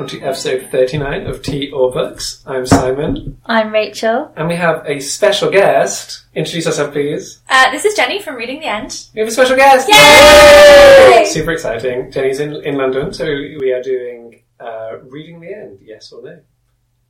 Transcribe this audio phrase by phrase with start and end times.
[0.00, 2.42] welcome to episode 39 of Tea or Books.
[2.46, 4.32] I'm Simon, I'm Rachel.
[4.34, 6.24] and we have a special guest.
[6.34, 7.42] Introduce yourself, please.
[7.50, 9.08] Uh, this is Jenny from Reading the End.
[9.12, 9.90] We have a special guest!
[9.90, 11.26] Yay!
[11.26, 12.10] Super exciting.
[12.10, 16.40] Jenny's in, in London, so we are doing uh, Reading the End, yes or no.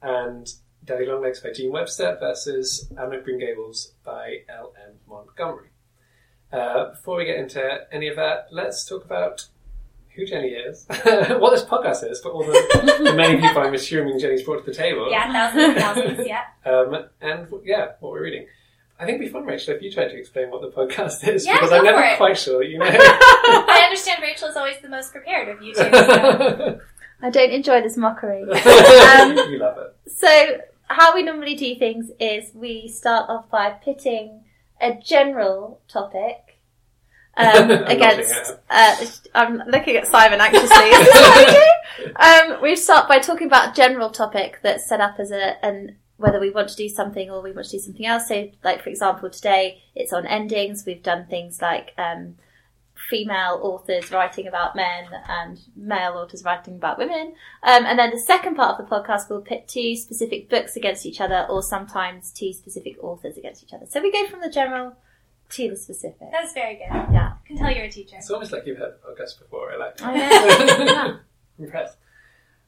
[0.03, 0.53] And
[0.85, 4.95] Daddy Longlegs by Jean Webster versus Anne of Green Gables by L.M.
[5.09, 5.71] Montgomery.
[6.53, 9.47] Uh, before we get into any of that, let's talk about
[10.21, 14.19] who Jenny is, what this podcast is, but all the, the many people I'm assuming
[14.19, 15.11] Jenny's brought to the table.
[15.11, 16.45] Yeah, thousands and thousands, yeah.
[16.65, 18.47] Um, and yeah, what we're reading.
[18.99, 21.47] I think it'd be fun, Rachel, if you tried to explain what the podcast is,
[21.47, 22.17] Yeah, because go I'm never for it.
[22.19, 22.85] quite sure you know.
[22.89, 25.81] I understand Rachel is always the most prepared of you two.
[25.81, 26.81] So.
[27.23, 28.43] I don't enjoy this mockery.
[28.43, 30.11] Um, you love it.
[30.13, 34.43] so, how we normally do things is we start off by pitting
[34.81, 36.50] a general topic
[37.41, 38.55] um, I'm against.
[38.69, 40.69] Uh, I'm looking at Simon anxiously.
[40.85, 42.13] Is this what we?
[42.15, 45.97] Um, we start by talking about a general topic that's set up as a and
[46.17, 48.29] whether we want to do something or we want to do something else.
[48.29, 50.85] So, like for example, today it's on endings.
[50.87, 52.37] We've done things like um,
[53.09, 57.35] female authors writing about men and male authors writing about women.
[57.63, 61.07] Um, and then the second part of the podcast will pit two specific books against
[61.07, 63.87] each other, or sometimes two specific authors against each other.
[63.89, 64.97] So we go from the general
[65.51, 66.31] to the specific.
[66.33, 66.89] That was very good.
[66.91, 67.35] Yeah.
[67.43, 68.17] I can tell you're a teacher.
[68.17, 69.73] It's almost like you've heard the podcast before.
[69.73, 70.85] I like I it.
[70.87, 71.19] know.
[71.65, 71.97] Impressed.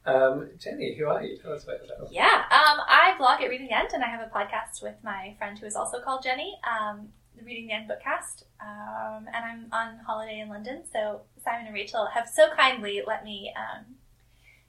[0.05, 1.39] Um, Jenny, who are you?
[1.39, 2.09] Tell us about yourself.
[2.11, 5.35] Yeah, um, I blog at Reading the End, and I have a podcast with my
[5.39, 8.43] friend who is also called Jenny, um, the Reading the End Bookcast.
[8.61, 13.23] Um, and I'm on holiday in London, so Simon and Rachel have so kindly let
[13.25, 13.85] me um,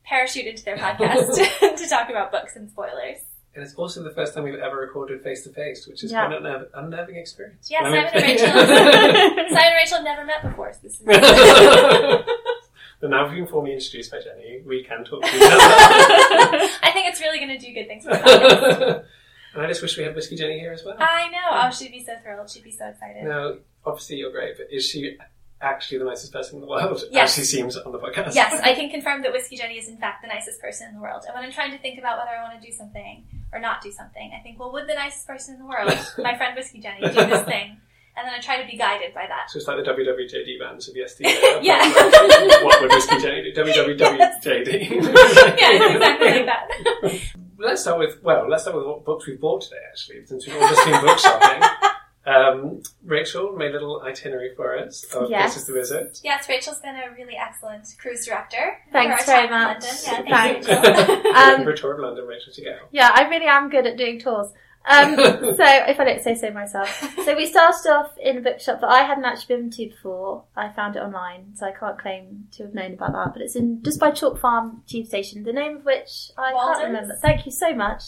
[0.05, 1.33] parachute into their podcast
[1.77, 3.17] to talk about books and spoilers.
[3.55, 6.27] And it's also the first time we've ever recorded face to face, which is Yeah.
[6.27, 7.69] been an unnerv- unnerving experience.
[7.69, 8.47] Yeah, Simon and Rachel.
[8.47, 11.05] Simon and Rachel have never met before, so this is.
[12.99, 15.51] but now been formally introduced by Jenny, we can talk to each other.
[16.81, 19.05] I think it's really going to do good things for the
[19.53, 20.95] and I just wish we had Whiskey Jenny here as well.
[20.97, 21.37] I know.
[21.51, 22.49] Oh, she'd be so thrilled.
[22.49, 23.23] She'd be so excited.
[23.23, 25.15] Now, obviously you're great, but is she
[25.63, 27.01] actually the nicest person in the world?
[27.11, 27.29] Yes.
[27.29, 28.35] As she seems on the podcast.
[28.35, 31.01] Yes, I can confirm that Whiskey Jenny is in fact the nicest person in the
[31.01, 31.23] world.
[31.25, 33.81] And when I'm trying to think about whether I want to do something or not
[33.81, 36.79] do something, I think, well, would the nicest person in the world, my friend Whiskey
[36.81, 37.77] Jenny, do this thing?
[38.15, 39.49] And then I try to be guided by that.
[39.49, 41.33] So it's like the WWJD bands of yesterday.
[41.63, 41.81] Yeah.
[42.63, 43.63] what would Whiskey Jenny do?
[43.63, 45.57] WWWJD.
[45.59, 47.21] yeah, exactly like that.
[47.57, 50.55] Let's start with, well, let's start with what books we've bought today, actually, since we've
[50.57, 51.89] all just been book shopping.
[52.25, 55.53] Um, Rachel made a little itinerary for us of Yes.
[55.53, 56.19] places to visit.
[56.23, 58.77] Yes, Rachel's been a really excellent cruise director.
[58.93, 59.83] Thanks for our very time much.
[59.83, 60.29] London.
[60.29, 60.87] Yeah, thanks, Thanks.
[61.25, 61.35] Rachel.
[61.69, 62.77] Um, tour of London, Rachel, to go.
[62.91, 64.51] Yeah, I really am good at doing tours.
[64.85, 66.89] Um, so, if I don't say so myself.
[67.25, 70.43] So, we started off in a bookshop that I hadn't actually been to before.
[70.55, 73.29] I found it online, so I can't claim to have known about that.
[73.33, 76.77] But it's in just by Chalk Farm Tube Station, the name of which I Walden's?
[76.79, 77.15] can't remember.
[77.21, 78.03] Thank you so much.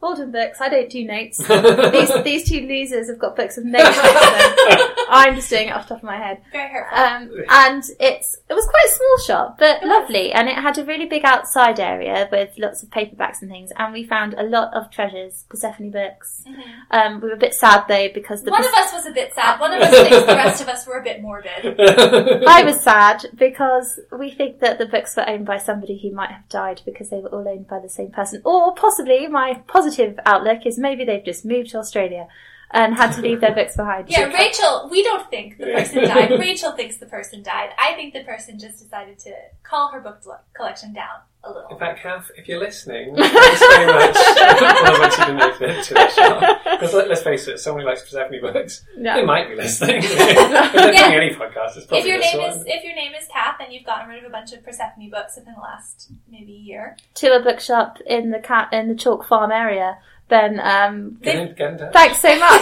[0.00, 0.60] Walden Books.
[0.60, 1.38] I don't do notes.
[1.92, 3.84] these these two losers have got books with notes.
[3.84, 4.88] next them.
[5.10, 6.40] I'm just doing it off the top of my head.
[6.52, 6.98] Very hurtful.
[6.98, 10.84] Um, and it's it was quite a small shop, but lovely, and it had a
[10.84, 13.70] really big outside area with lots of paperbacks and things.
[13.76, 16.44] And we found a lot of treasures, Persephone books.
[16.92, 19.34] Um, we were a bit sad though because the One of us was a bit
[19.34, 19.58] sad.
[19.58, 21.50] One of us thinks the rest of us were a bit morbid.
[21.80, 26.30] I was sad because we think that the books were owned by somebody who might
[26.30, 28.42] have died because they were all owned by the same person.
[28.44, 29.87] Or possibly my positive
[30.26, 32.28] outlook is maybe they've just moved to Australia
[32.70, 34.08] and had to leave their books behind.
[34.08, 36.30] Yeah, Rachel, we don't think the person died.
[36.38, 37.70] Rachel thinks the person died.
[37.78, 39.32] I think the person just decided to
[39.62, 40.22] call her book
[40.54, 44.14] collection down a In fact, Kath, if you're listening, thanks very much.
[44.16, 46.70] I want you to know that to.
[46.72, 49.16] Because let, us face it, someone who likes Persephone books, Yeah.
[49.16, 49.98] they might be listening.
[50.02, 51.08] if they're Yeah.
[51.12, 52.50] any podcast, it's probably If your this name one.
[52.58, 55.10] is if your name is Kath and you've gotten rid of a bunch of Persephone
[55.10, 59.26] books within the last maybe year, to a bookshop in the cat in the Chalk
[59.26, 59.98] Farm area,
[60.28, 61.92] then um, Get in, get in touch.
[61.92, 62.60] thanks so much.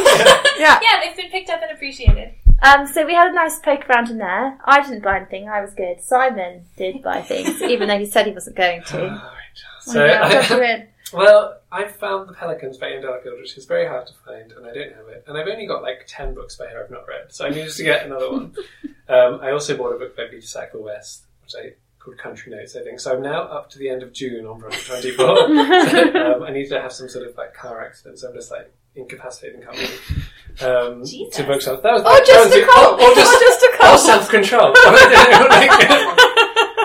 [0.59, 0.79] yeah.
[0.83, 2.35] yeah, they've been picked up and appreciated.
[2.63, 4.59] Um, so we had a nice poke around in there.
[4.65, 5.49] I didn't buy anything.
[5.49, 6.01] I was good.
[6.03, 9.09] Simon did buy things, even though he said he wasn't going to.
[9.23, 9.33] Oh,
[9.81, 10.89] So, yeah, I- rub you in.
[11.13, 14.67] well, I found The Pelicans by Ian Delafield, which is very hard to find, and
[14.67, 15.25] I don't have it.
[15.27, 17.71] And I've only got like 10 books by her I've not read, so I needed
[17.73, 18.55] to get another one.
[19.09, 22.75] um, I also bought a book by Vita Sackville West, which I called Country Notes,
[22.75, 23.01] I think.
[23.01, 25.25] So I'm now up to the end of June on Project 24.
[26.37, 28.73] um, I need to have some sort of like car accident, so I'm just like
[28.95, 30.31] incapacitated and can't move.
[30.63, 31.83] Um, to bookshops.
[31.83, 32.65] That was Or that just was a.
[32.65, 34.73] Or, or just, Or just a or self-control.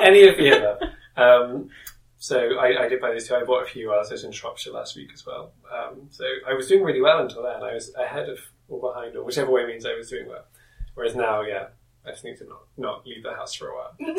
[0.04, 0.78] Any of the other.
[1.16, 1.70] Um,
[2.18, 3.36] so I, I did buy these two.
[3.36, 5.54] I bought a few while I was in Shropshire last week as well.
[5.74, 7.64] Um, so I was doing really well until then.
[7.64, 8.38] I was ahead of
[8.68, 10.46] or behind, or whichever way means I was doing well.
[10.94, 11.68] Whereas now, yeah,
[12.06, 13.96] I just need to not, not leave the house for a while.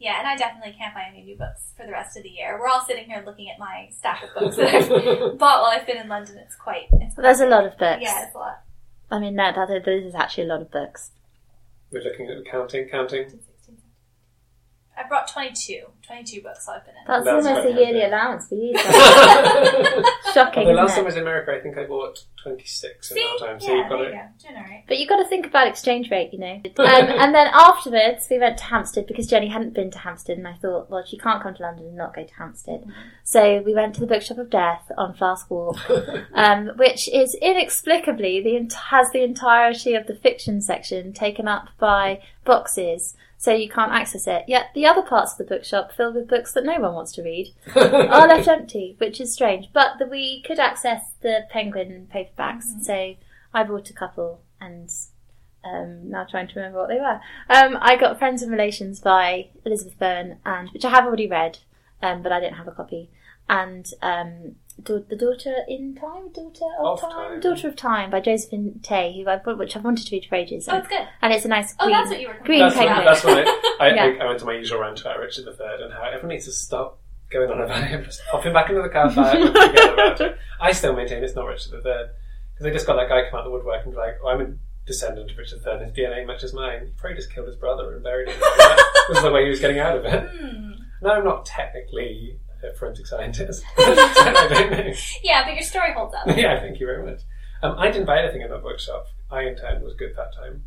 [0.00, 2.58] Yeah, and I definitely can't buy any new books for the rest of the year.
[2.58, 4.88] We're all sitting here looking at my stack of books that I've
[5.38, 6.38] bought while I've been in London.
[6.38, 6.84] It's quite.
[6.90, 8.00] It's Well, there's a lot of books.
[8.00, 8.62] Yeah, it's a lot.
[9.10, 11.10] I mean, no, that, there is actually a lot of books.
[11.92, 13.24] We're looking at counting, counting.
[13.24, 13.84] 15, 16, 17.
[14.96, 15.82] I brought 22.
[16.10, 17.02] 22 books I've been in.
[17.06, 18.12] That's, That's almost quite a yearly heavy.
[18.12, 18.72] allowance for you.
[18.74, 21.04] the Shocking, last isn't time I it?
[21.04, 23.22] was in America, I think I bought 26 in See?
[23.38, 23.60] that time.
[23.60, 24.42] So yeah, you've got there you it.
[24.42, 24.48] go.
[24.48, 24.84] Doing alright.
[24.88, 26.60] But you've got to think about exchange rate, you know.
[26.80, 30.48] Um, and then afterwards, we went to Hampstead because Jenny hadn't been to Hampstead, and
[30.48, 32.84] I thought, well, she can't come to London and not go to Hampstead.
[33.22, 35.76] So we went to the Bookshop of Death on Flask Walk,
[36.34, 41.68] um, which is inexplicably the ent- has the entirety of the fiction section taken up
[41.78, 43.14] by boxes.
[43.36, 44.44] So you can't access it.
[44.48, 47.22] Yet the other parts of the bookshop, filled with books that no one wants to
[47.22, 49.66] read, are left empty, which is strange.
[49.74, 53.16] But the, we could access the Penguin paperbacks, so
[53.52, 54.88] I bought a couple, and
[55.62, 57.20] um, now trying to remember what they were.
[57.50, 61.58] Um, I got Friends and Relations by Elizabeth Bowen, and which I have already read,
[62.00, 63.10] um, but I didn't have a copy.
[63.50, 67.10] And um, Da- the Daughter in Time, Daughter of, Of Time?
[67.32, 67.40] Time.
[67.40, 70.68] Daughter of Time by Josephine Tey, who I've which I've wanted to read for ages,
[70.68, 71.08] Oh, and, it's good.
[71.22, 71.96] and it's a nice Oh, green.
[71.96, 74.04] that's what you were green That's, complaining what, that's when I, I, Yeah.
[74.04, 76.46] I, I went to my usual rant about Richard the Third and how everyone needs
[76.46, 76.98] to stop
[77.30, 80.38] going on about him, just popping back into the car park and forget about it.
[80.60, 82.10] I still maintain it's not Richard the Third
[82.54, 84.28] because they just got that guy come out of the woodwork and be like, oh,
[84.28, 84.46] I'm a
[84.86, 86.86] descendant of Richard III and his DNA matches mine.
[86.86, 88.38] He probably just killed his brother and buried him.
[88.40, 90.30] that was the way he was getting out of it.
[90.30, 90.70] Hmm.
[91.02, 93.62] No, I'm not technically a forensic scientist.
[93.78, 94.92] I don't know.
[95.22, 96.26] Yeah, but your story holds up.
[96.36, 97.20] yeah, thank you very much.
[97.62, 99.06] Um, I didn't buy anything in that bookshop.
[99.30, 100.64] Irontown was good that time.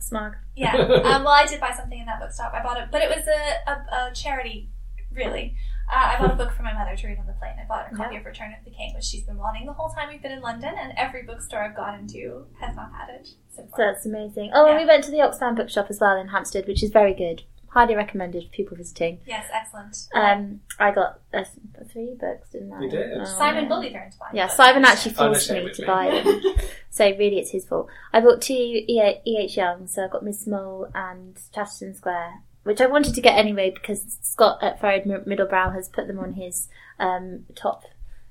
[0.00, 0.34] Smug.
[0.54, 0.74] Yeah.
[1.06, 2.52] Um, well, I did buy something in that bookshop.
[2.54, 4.70] I bought it, but it was a, a, a charity,
[5.12, 5.54] really.
[5.90, 7.54] Uh, I bought a book for my mother to read on the plane.
[7.62, 8.20] I bought a copy Yeah.
[8.20, 10.40] of Return of the King, which she's been wanting the whole time we've been in
[10.40, 13.78] London, and every bookstore I've gone into has not had it so far.
[13.92, 14.50] That's amazing.
[14.54, 17.14] Oh, and we went to the Oxfam bookshop as well in Hampstead, which is very
[17.14, 17.42] good.
[17.76, 19.20] Highly recommended for people visiting.
[19.26, 20.08] Yes, excellent.
[20.14, 21.44] Um, I got uh,
[21.92, 22.80] three books, didn't I?
[22.80, 23.12] You did.
[23.20, 23.24] Oh.
[23.24, 24.46] Simon bullied her into buying Yeah.
[24.48, 25.74] Simon actually forced me Unashamedly.
[25.74, 26.42] to buy them.
[26.90, 27.88] So really, it's his fault.
[28.14, 28.98] I bought two E.
[29.38, 29.58] H.
[29.58, 33.70] Young, so I got Miss Mole and Chatterton Square, which I wanted to get anyway
[33.70, 36.68] because Scott at Furrowed Mi- Middlebrow has put them on his
[36.98, 37.82] um, top.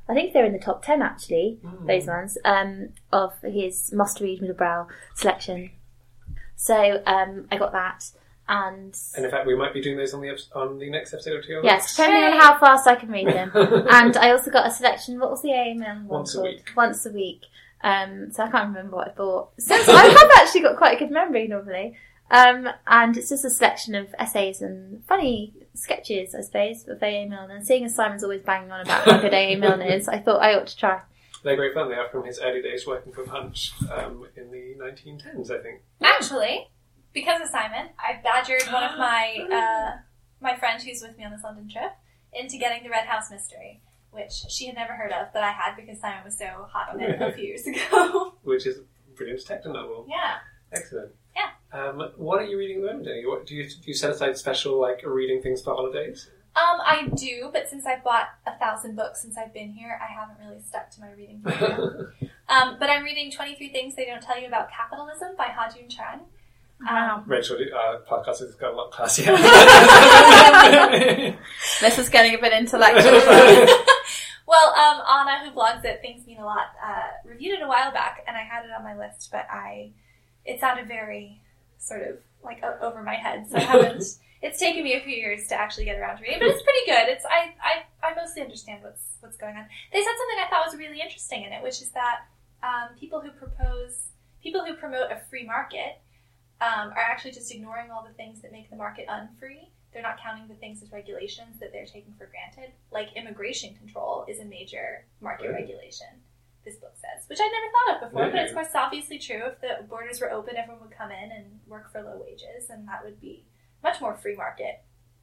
[0.09, 1.59] I think they're in the top ten actually.
[1.86, 5.69] Those ones um, of his must read Middlebrow selection.
[6.56, 8.09] So um, I got that,
[8.47, 11.13] and And in fact, we might be doing those on the eps- on the next
[11.13, 13.51] episode of Two yes, depending on how fast I can read them.
[13.56, 15.19] and I also got a selection.
[15.19, 16.71] What was the AML one Once a week.
[16.75, 17.42] Once a week.
[17.81, 19.50] Um, so I can't remember what I bought.
[19.59, 21.95] So I have actually got quite a good memory normally.
[22.31, 27.27] Um, and it's just a selection of essays and funny sketches, I suppose, of A.A.
[27.27, 27.51] Milne.
[27.51, 29.56] And seeing as Simon's always banging on about how good A.A.
[29.57, 31.01] Milne is, I thought I ought to try.
[31.44, 31.89] They're great fun.
[31.89, 35.81] They are from his early days working for Punch um, in the 1910s, I think.
[36.01, 36.68] Actually,
[37.15, 39.97] because of Simon, I badgered one of my uh,
[40.39, 41.94] my friends who's with me on this London trip
[42.33, 43.81] into getting the Red House Mystery,
[44.12, 47.01] which she had never heard of, but I had because Simon was so hot on
[47.01, 48.33] it a few years ago.
[48.44, 48.81] Which is a
[49.15, 50.06] brilliant detective novel.
[50.07, 50.35] yeah.
[50.71, 51.12] Excellent.
[51.35, 51.51] Yeah.
[51.71, 53.27] Um, what are you reading at the moment?
[53.27, 56.29] What, do you do you set aside special like reading things for holidays?
[56.56, 60.12] Um, I do, but since I've bought a thousand books since I've been here, I
[60.12, 62.13] haven't really stuck to my reading program.
[62.48, 66.22] um, but I'm reading 23 Things They Don't Tell You About Capitalism by Ha-Joon Chang.
[66.88, 69.36] Um, Rachel, uh, podcast has got a lot classier.
[71.82, 73.12] This is getting a bit intellectual.
[74.48, 77.91] well, um, Anna, who blogs at Things Mean a Lot, uh, reviewed it a while
[77.91, 79.91] back, and I had it on my list, but I,
[80.46, 81.41] it sounded very
[81.79, 84.03] sort of like o- over my head, so I haven't.
[84.41, 86.86] it's taken me a few years to actually get around to reading, but it's pretty
[86.86, 87.10] good.
[87.10, 89.65] It's I, I, I mostly understand what's what's going on.
[89.91, 92.20] They said something I thought was really interesting in it, which is that
[92.63, 94.08] um, people who propose,
[94.44, 96.00] people who promote a free market,
[96.62, 99.69] um, are actually just ignoring all the things that make the market unfree.
[99.93, 102.74] They're not counting the things as regulations that they're taking for granted.
[102.91, 105.62] Like immigration control is a major market Right.
[105.62, 106.07] regulation.
[106.65, 109.43] This book says, which I never thought of before, but it's of course obviously true.
[109.45, 112.88] If the borders were open, everyone would come in and work for low wages, and
[112.88, 113.45] that would be
[113.83, 114.81] much more free market.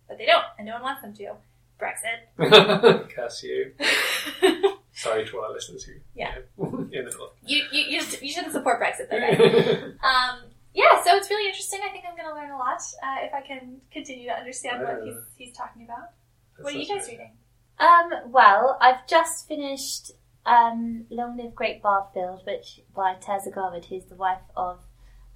[0.09, 1.33] But they don't, and no one wants them to.
[1.81, 3.09] Brexit.
[3.15, 3.73] Curse you.
[4.95, 6.33] Sorry to our listeners who Yeah.
[6.57, 7.37] you know, in the book.
[7.45, 10.07] you, you, you, you shouldn't support Brexit, though.
[10.07, 10.39] Um,
[10.75, 11.81] yeah, so it's really interesting.
[11.85, 14.83] I think I'm going to learn a lot uh, if I can continue to understand
[14.83, 16.11] what he's, he's talking about.
[16.61, 17.33] What are you guys reading?
[17.79, 20.13] Um, well, I've just finished
[20.47, 24.81] um, Long Live Great Bardfield, which by Tirzah Garwood, who's the wife of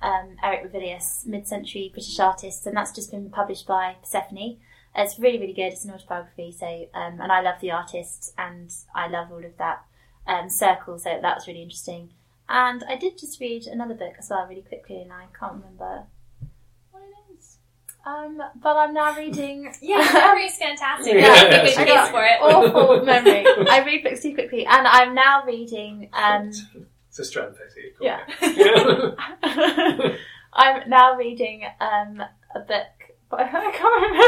[0.01, 4.59] um, Eric Ravilious, mid-century British artist, and that's just been published by Persephone.
[4.95, 5.73] It's really, really good.
[5.73, 9.57] It's an autobiography, so um, and I love the artist, and I love all of
[9.59, 9.85] that
[10.27, 12.11] um, circle, so that was really interesting.
[12.49, 16.05] And I did just read another book as well, really quickly, and I can't remember
[16.93, 17.59] what it is.
[18.07, 19.73] Um, but I'm now reading.
[19.83, 21.15] Yeah, your memory's fantastic.
[21.15, 22.41] Yeah, Yeah, I it's think I good got case for it.
[22.41, 23.45] awful memory.
[23.69, 26.09] I read books too quickly, and I'm now reading.
[26.13, 26.51] Um,
[27.09, 27.95] It's a strand petty.
[28.01, 28.21] Yeah.
[28.43, 30.11] yeah.
[30.53, 32.23] I'm now reading um,
[32.55, 32.87] a book.
[33.29, 34.23] But I can't remember.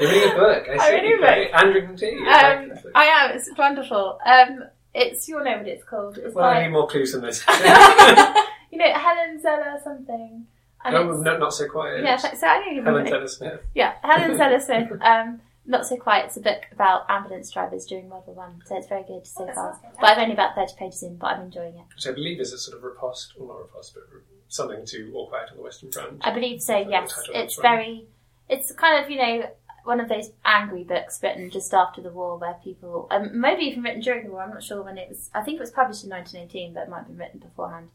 [0.00, 0.68] You're reading a book.
[0.68, 0.94] I I'm see.
[0.94, 1.50] reading a Okay.
[1.52, 2.16] And drinking tea.
[2.26, 2.92] Um, Exactly.
[2.94, 3.30] I am.
[3.36, 4.18] It's wonderful.
[4.24, 6.18] Um, it's you'll know what it's called.
[6.18, 7.44] It's well, I by need more clues than this.
[8.70, 10.46] you know Helen Zenna something.
[10.84, 12.02] And oh, no, not so quiet.
[12.02, 13.10] yeah, so so I don't even Helen know.
[13.10, 13.60] Taylor Smith.
[13.74, 15.00] Yeah, Helen Zenna Smith.
[15.00, 16.26] Um, not so quiet.
[16.26, 19.44] It's a book about ambulance drivers during World War One, so it's very good so
[19.44, 19.54] Oh, far.
[19.54, 20.00] sounds fantastic.
[20.00, 21.84] But I've only about thirty pages in, but I'm enjoying it.
[21.94, 24.02] Which I believe is a sort of riposte, or not riposte, but
[24.48, 26.18] something to All Quiet on the Western Front.
[26.22, 26.76] I believe so.
[26.78, 28.06] Yes, it's very.
[28.48, 29.46] It's kind of you know
[29.84, 33.82] one of those angry books written just after the war, where people, um, maybe even
[33.82, 34.42] written during the war.
[34.42, 35.30] I'm not sure when it was.
[35.34, 37.88] I think it was published in 1918, but it might have been written beforehand.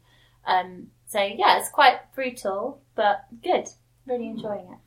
[0.46, 3.68] Um, so yeah, it's quite brutal, but good.
[4.06, 4.78] Really enjoying it.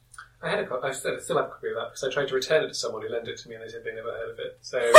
[0.44, 2.10] I had a co- I still, I still have a copy of that because I
[2.10, 3.94] tried to return it to someone who lent it to me and they said they
[3.94, 4.58] never heard of it.
[4.62, 4.80] So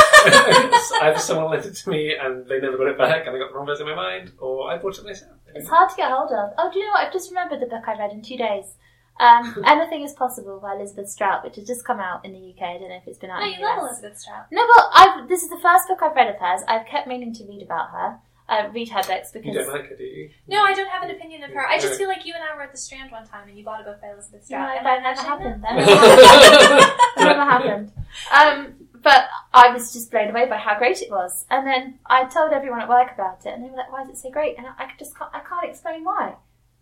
[1.02, 3.50] either someone lent it to me and they never got it back and I got
[3.50, 5.32] the wrong version in my mind, or I bought it myself.
[5.54, 6.52] It's hard to get hold of.
[6.59, 7.06] Oh, do you know what?
[7.06, 8.75] I've just remembered the book I read in two days.
[9.21, 12.62] Um, Anything is Possible by Elizabeth Strout, which has just come out in the UK.
[12.62, 13.85] I don't know if it's been out No, in you the love US.
[13.99, 14.47] Elizabeth Strout.
[14.50, 16.62] No, well, I've, this is the first book I've read of hers.
[16.66, 19.88] I've kept meaning to read about her, uh, read her books because You don't like
[19.90, 20.31] her, do you?
[20.49, 21.64] No, I don't have an opinion of her.
[21.66, 23.64] I just feel like you and I were at the Strand one time and you
[23.64, 24.76] bought a book by Elizabeth no, Strout.
[24.78, 25.62] Am that I never happened.
[25.62, 26.92] that?
[27.16, 27.92] That never, happened.
[28.35, 32.25] Um, but I was just blown away by how great it was, and then I
[32.25, 34.57] told everyone at work about it, and they were like, "Why is it so great?"
[34.59, 36.35] And I, I just can't, I can't explain why.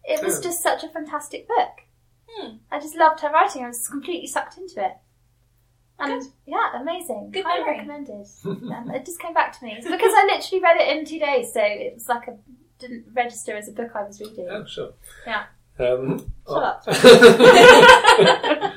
[0.04, 0.42] It was Hmm.
[0.44, 1.82] just such a fantastic book.
[2.36, 2.56] Hmm.
[2.70, 3.64] I just loved her writing.
[3.64, 4.92] I was completely sucked into it.
[5.98, 7.30] And yeah, amazing.
[7.30, 7.76] Good Highly memory.
[7.78, 8.26] recommended.
[8.44, 9.74] um, it just came back to me.
[9.76, 12.36] It's because I literally read it in two days, so it was like a
[12.78, 14.48] didn't register as a book I was reading.
[14.50, 14.94] Oh, sure.
[15.26, 15.44] Yeah.
[15.78, 16.82] Um, Shut well,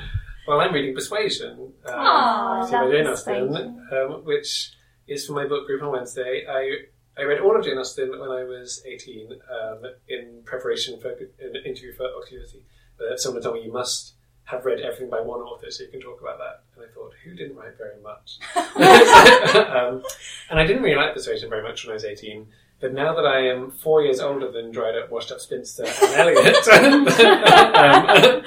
[0.48, 1.74] well, I'm reading Persuasion.
[1.86, 3.88] Um, Aw, I by Jane Austen, Persuasion.
[3.92, 4.74] um, which
[5.08, 6.46] is for my book group on Wednesday.
[6.48, 6.78] I
[7.20, 11.56] I read all of Jane Austen when I was 18 um, in preparation for an
[11.66, 12.66] interview for Octavity.
[12.98, 14.14] But someone told me you must
[14.46, 16.64] have read everything by one author so you can talk about that.
[16.76, 18.40] And I thought, who didn't write very much?
[18.56, 20.04] um,
[20.50, 22.48] and I didn't really like Persuasion very much when I was 18.
[22.84, 25.96] But now that I am four years older than dried up, washed up spinster and
[26.16, 27.06] Elliot, um,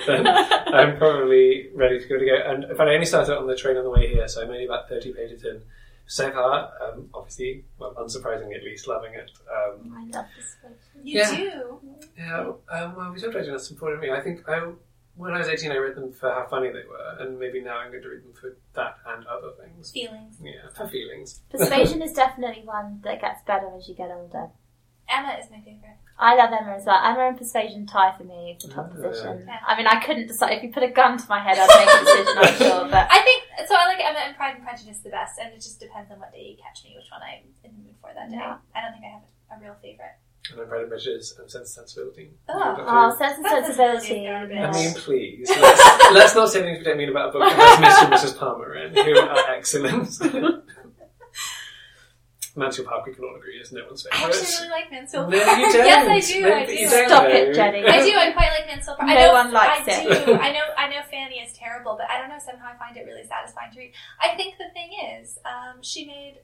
[0.07, 2.37] then I'm probably ready to go to go.
[2.47, 4.49] And in fact, I only started on the train on the way here, so I'm
[4.49, 5.63] only about 30 pages in.
[6.07, 9.31] So far, um, obviously, well, unsurprisingly at least, loving it.
[9.51, 10.79] Um, I love this book.
[11.03, 11.37] You Yeah.
[11.37, 11.81] do.
[12.17, 14.11] yeah, um, well, we talked about Jane Austen before, didn't we?
[14.13, 14.71] I think I,
[15.17, 17.79] when I was 18, I read them for how funny they were, and maybe now
[17.79, 19.91] I'm going to read them for that and other things.
[19.91, 20.37] Feelings.
[20.41, 21.41] Yeah, for feelings.
[21.51, 24.49] Persuasion is definitely one that gets better as you get older.
[25.09, 25.99] Emma is my favorite.
[26.19, 26.97] I love Emma as well.
[27.05, 28.95] Emma and Persuasion tie for me for top Ah.
[28.95, 29.45] position.
[29.47, 29.59] Yeah.
[29.67, 30.53] I mean, I couldn't decide.
[30.57, 32.89] If you put a gun to my head, I'd make a decision, I'm sure.
[32.91, 33.75] But I think so.
[33.77, 36.33] I like Emma and Pride and Prejudice the best, and it just depends on what
[36.33, 38.37] day you catch me, which one I'm in the mood for that day.
[38.37, 38.57] Yeah.
[38.75, 39.21] I don't think I
[39.53, 40.17] have a real favorite.
[40.53, 42.31] And I'm Pride and Prejudice and Sense and Sensibility.
[42.49, 42.77] Oh.
[42.79, 44.29] Oh, Sense and That's Sensibility.
[44.29, 45.51] I mean, please.
[45.51, 48.05] Let's, let's not say things we don't mean about a book that has Mr.
[48.05, 48.39] and Mrs.
[48.39, 50.09] Palmer in, who are excellent.
[52.57, 54.25] Mansfield Park, we can all agree, is no one's favourite.
[54.25, 55.87] I actually really like Mansfield No, you don't.
[55.87, 56.53] yes, I do.
[56.53, 56.73] I do.
[56.73, 57.29] you don't Stop know.
[57.31, 57.85] it, Jenny.
[57.87, 58.17] I do.
[58.17, 59.11] I quite like Mansfield Park.
[59.11, 60.27] I No know, one likes I it.
[60.27, 60.35] do.
[60.35, 60.61] I know.
[60.79, 61.03] I know.
[61.11, 62.39] Fanny is terrible, but I don't know.
[62.45, 63.93] Somehow I find it really satisfying to read.
[64.21, 66.39] I think the thing is, um, she made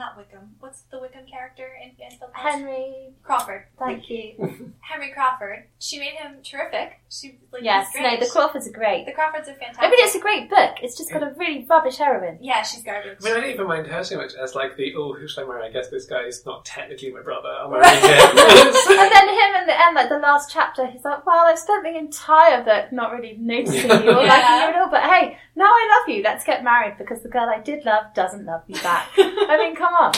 [0.00, 0.56] not Wickham.
[0.58, 2.54] What's the Wickham character in Mansfield Park?
[2.54, 3.66] Henry, Crawford.
[3.78, 4.72] thank you.
[4.80, 5.64] Henry Crawford.
[5.78, 7.00] She made him terrific.
[7.08, 9.06] She like Yes, he's no, the Crawfords are great.
[9.06, 9.84] The Crawfords are fantastic.
[9.84, 10.76] I mean, it's a great book.
[10.82, 12.38] It's just got a really rubbish heroine.
[12.40, 13.18] yeah, she's garbage.
[13.20, 15.44] I mean, I don't even mind her so much as like the, oh, who should
[15.44, 15.68] I marry?
[15.68, 17.48] I guess this guy is not technically my brother.
[17.48, 19.00] I'm marrying him.
[19.00, 21.84] And then him in the end, like the last chapter, he's like, "Well, I've spent
[21.84, 24.28] the entire book not really noticing you or Yeah.
[24.28, 26.22] liking you at all, but hey, now I love you.
[26.22, 29.76] Let's get married because the girl I did love doesn't love me back." I mean,
[29.76, 30.12] come on.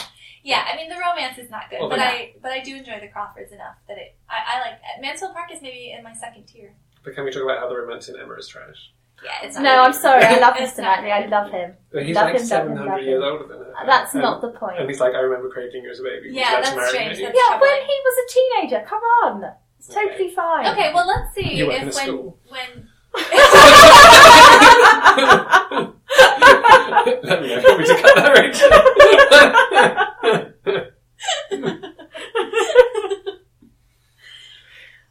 [0.45, 2.09] Yeah, I mean the romance is not good, Well, but yeah.
[2.09, 5.51] I but I do enjoy the Crawfords enough that it I, I like Mansfield Park
[5.53, 6.75] is maybe in my second tier.
[7.05, 8.91] but can we talk about how the romance in Emma is trash?
[9.23, 10.25] Yeah, it's not No, really- I'm sorry.
[10.25, 10.83] I love It's Mr.
[10.83, 11.13] not Knightley.
[11.13, 11.75] I love him.
[11.93, 13.29] But he's Love like him, love him, 700 years him.
[13.31, 13.73] older than her.
[13.87, 14.79] That's And- not the point.
[14.81, 16.31] And he's like, I remember cradling you as a baby.
[16.33, 17.19] Yeah, that's marry strange.
[17.19, 18.83] That's- Yeah, when he was a teenager.
[18.89, 19.45] Come on,
[19.79, 20.09] it's Okay.
[20.09, 20.67] totally fine.
[20.73, 22.37] Okay, well let's see You work in if when school.
[22.49, 22.89] when
[27.23, 27.63] Let me know.
[27.63, 29.83] Want me to cut that, Rachel?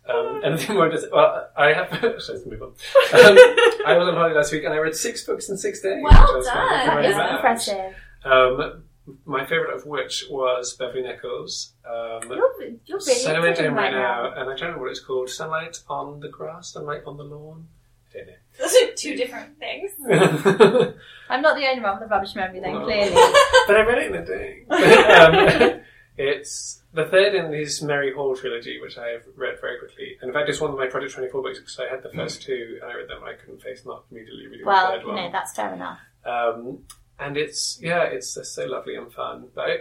[0.10, 1.10] um, anything more to?
[1.12, 1.92] Well, I have.
[2.04, 2.70] Let's move on.
[2.70, 3.38] Um,
[3.86, 6.02] I was on holiday last week and I read six books in six days.
[6.04, 6.68] Well which I was done.
[6.88, 7.32] that is much.
[7.36, 7.96] impressive.
[8.24, 8.84] Um,
[9.26, 11.74] my favourite of which was Beverly Nichols.
[11.86, 12.52] Um, You're,
[12.86, 14.30] you're really so into into him right now.
[14.30, 15.30] now, and I don't know what it's called.
[15.30, 17.68] Sunlight on the grass, sunlight on the lawn.
[18.10, 18.20] I
[18.62, 19.92] Those are two different things.
[21.30, 22.84] I'm not the only one with a rubbish memory then, No.
[22.86, 23.12] clearly.
[23.68, 24.66] but I read it in a day.
[25.76, 25.82] um,
[26.18, 30.18] it's the third in his Merry Hall trilogy, which I have read very quickly.
[30.22, 32.42] And in fact, it's one of my Project 24 books because I had the first
[32.42, 35.08] two and I read them I couldn't face not immediately reading the well, third you
[35.08, 35.16] one.
[35.16, 36.00] know, that's fair enough.
[36.26, 36.80] Um,
[37.18, 39.48] and it's, yeah, it's just so lovely and fun.
[39.56, 39.78] But I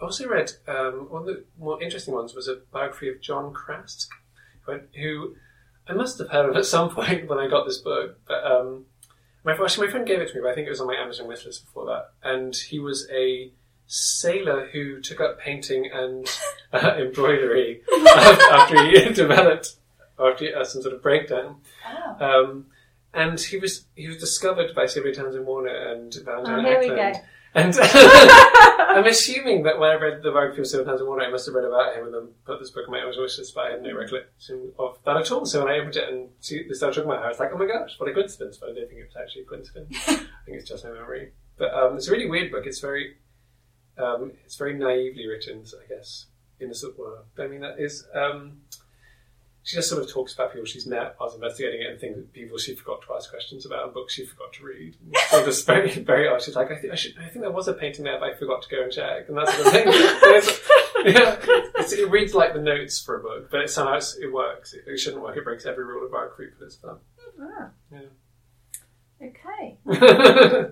[0.00, 4.08] also read, um, one of the more interesting ones was a biography of John Craske,
[4.66, 5.34] who, who
[5.88, 8.18] I must have heard of at some point when I got this book.
[8.26, 8.86] But um,
[9.44, 10.94] my, actually, my friend gave it to me, but I think it was on my
[10.94, 12.10] Amazon wishlist before that.
[12.22, 13.50] And he was a
[13.86, 16.26] sailor who took up painting and
[16.72, 17.82] uh, embroidery
[18.16, 19.76] after he developed
[20.18, 21.56] after he had some sort of breakdown.
[22.20, 22.42] Oh.
[22.44, 22.66] Um,
[23.14, 26.90] and he was he was discovered by Sylvia Townsend Warner and Valentine Oh, here we
[26.90, 27.14] Ackland.
[27.14, 27.20] go.
[27.54, 27.74] And
[28.98, 31.54] I'm assuming that when I read the biography of Sylvia Townsend Warner, I must have
[31.54, 33.82] read about him and then put this book on my Amazon wishlist, but I had
[33.82, 35.46] no recollection of that at all.
[35.46, 37.50] So when I opened it and see, they started talking about her, I was like,
[37.52, 38.58] oh my gosh, what a coincidence!
[38.58, 39.96] But I don't think it was actually a coincidence.
[40.08, 41.32] I think it's just my memory.
[41.56, 42.66] But um, it's a really weird book.
[42.66, 43.16] It's very
[43.98, 46.26] um, it's very naively written, I guess,
[46.60, 47.44] in a sort of way.
[47.44, 48.06] I mean, that is.
[48.14, 48.62] Um,
[49.64, 52.32] she just sort of talks about people she's met whilst investigating it and things that
[52.32, 54.96] people she forgot to ask questions about and books she forgot to read.
[55.30, 56.42] So just very, very odd.
[56.42, 57.14] She's like, I think I should.
[57.18, 59.38] I think there was a painting there, but I forgot to go and check, and
[59.38, 60.68] that sort of thing.
[61.04, 61.36] Yeah,
[61.76, 64.72] it's, it reads like the notes for a book, but it somehow it's, it works.
[64.72, 65.36] It, it shouldn't work.
[65.36, 66.98] It breaks every rule of biography, but it's fun.
[67.40, 67.70] Ah.
[67.90, 69.28] Yeah.
[69.28, 69.78] Okay.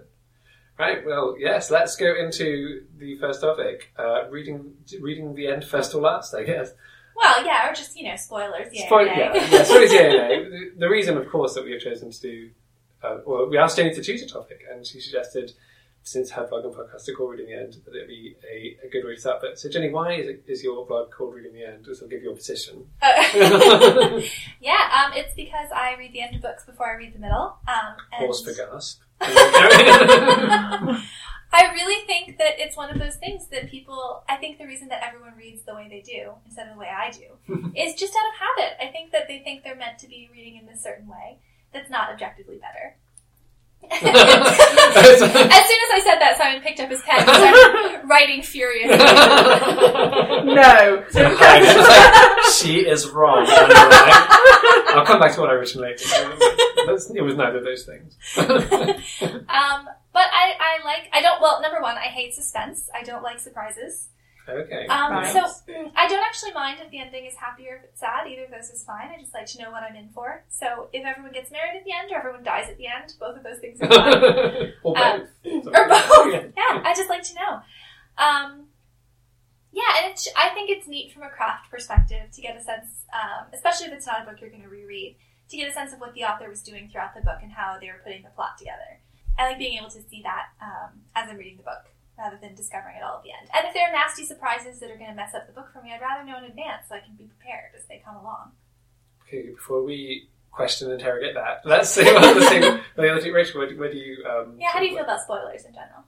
[0.78, 1.04] right.
[1.04, 1.70] Well, yes.
[1.70, 3.92] Let's go into the first topic.
[3.98, 6.70] Uh, reading, reading the end first or last, I guess.
[7.16, 8.68] Well, yeah, or just, you know, spoilers.
[8.72, 8.86] Yeah.
[8.86, 9.34] Spoil- yeah.
[9.34, 10.44] yeah, spoilers, yeah, yeah.
[10.78, 12.50] The- reason, of course, that we have chosen to do,
[13.02, 15.52] uh, well, we asked Jenny to choose a topic, and she suggested,
[16.02, 18.86] since her blog and podcast are called Reading the End, that it would be a,
[18.86, 19.40] a good way to start.
[19.42, 21.84] But so, Jenny, why is, it, is your blog called Reading the End?
[21.84, 22.86] This will give your position.
[23.02, 23.12] Uh,
[24.60, 27.58] yeah, um, it's because I read the end of books before I read the middle.
[27.68, 29.02] Um, and Pause for gasp.
[31.52, 34.88] I really think that it's one of those things that people, I think the reason
[34.88, 38.14] that everyone reads the way they do instead of the way I do is just
[38.14, 38.76] out of habit.
[38.82, 41.38] I think that they think they're meant to be reading in this certain way
[41.72, 42.96] that's not objectively better.
[43.90, 48.98] as soon as I said that, Simon picked up his pen and started writing furiously.
[50.54, 51.04] no.
[52.52, 53.46] she is wrong.
[53.48, 54.94] I'm right.
[54.94, 58.16] I'll come back to what I originally That's- It was neither of those things.
[58.38, 62.88] um, but I, I like, I don't, well, number one, I hate suspense.
[62.94, 64.08] I don't like surprises.
[64.48, 64.86] okay.
[64.86, 65.40] Um, So
[65.94, 68.26] I don't actually mind if the ending is happy or if it's sad.
[68.26, 69.10] Either of those is fine.
[69.16, 70.44] I just like to know what I'm in for.
[70.48, 73.36] So if everyone gets married at the end or everyone dies at the end, both
[73.36, 74.72] of those things are fine.
[74.82, 75.66] or Um, both.
[75.66, 76.32] or both.
[76.34, 76.42] Yeah.
[76.56, 77.60] yeah, I just like to know.
[78.18, 78.66] Um,
[79.72, 83.04] yeah, and it's, I think it's neat from a craft perspective to get a sense,
[83.14, 85.16] um, especially if it's not a book you're going to reread,
[85.50, 87.76] to get a sense of what the author was doing throughout the book and how
[87.80, 89.00] they were putting the plot together.
[89.38, 92.54] I like being able to see that um, as I'm reading the book rather than
[92.54, 93.48] discovering it all at the end.
[93.56, 95.80] And if there are nasty surprises that are going to mess up the book for
[95.82, 98.52] me, I'd rather know in advance so I can be prepared as they come along.
[99.26, 102.60] Okay, before we question and interrogate that, let's see what the thing.
[102.96, 104.24] the Rachel, where, do- where do you?
[104.24, 106.04] Um, Yeah, how do you feel about spoilers in general?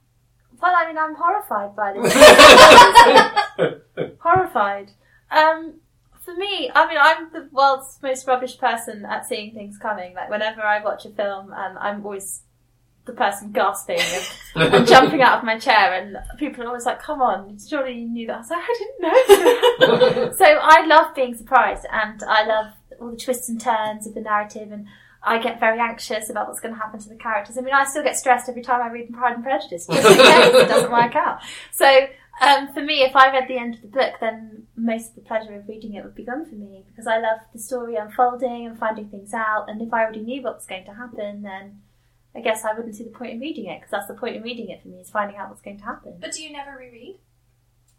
[0.61, 2.15] Well, I mean, I'm horrified by this.
[4.21, 4.93] horrified.
[5.31, 5.81] Um,
[6.25, 10.15] for me, I mean, I'm the world's most rubbish person at seeing things coming.
[10.15, 12.43] Like, whenever I watch a film, and I'm always
[13.05, 17.03] the person gasping and, and jumping out of my chair, and people are always like,
[17.03, 21.15] "Come on, surely you knew that." I was like, "I didn't know." so I love
[21.15, 24.87] being surprised, and I love all the twists and turns of the narrative, and
[25.25, 27.59] I get very anxious about what's going to happen to the characters.
[27.59, 30.17] I mean, I still get stressed every time I read Pride and Prejudice, just in
[30.17, 31.41] case it doesn't work out.
[31.71, 32.07] So
[32.41, 35.21] um, for me, if I read the end of the book, then most of the
[35.23, 38.67] pleasure of reading it would be gone for me because I love the story unfolding
[38.67, 39.67] and finding things out.
[39.69, 41.83] And if I already knew what was going to happen, then
[42.35, 44.43] I guess I wouldn't see the point in reading it because that's the point in
[44.43, 46.17] reading it for me is finding out what's going to happen.
[46.21, 47.19] But do you never reread?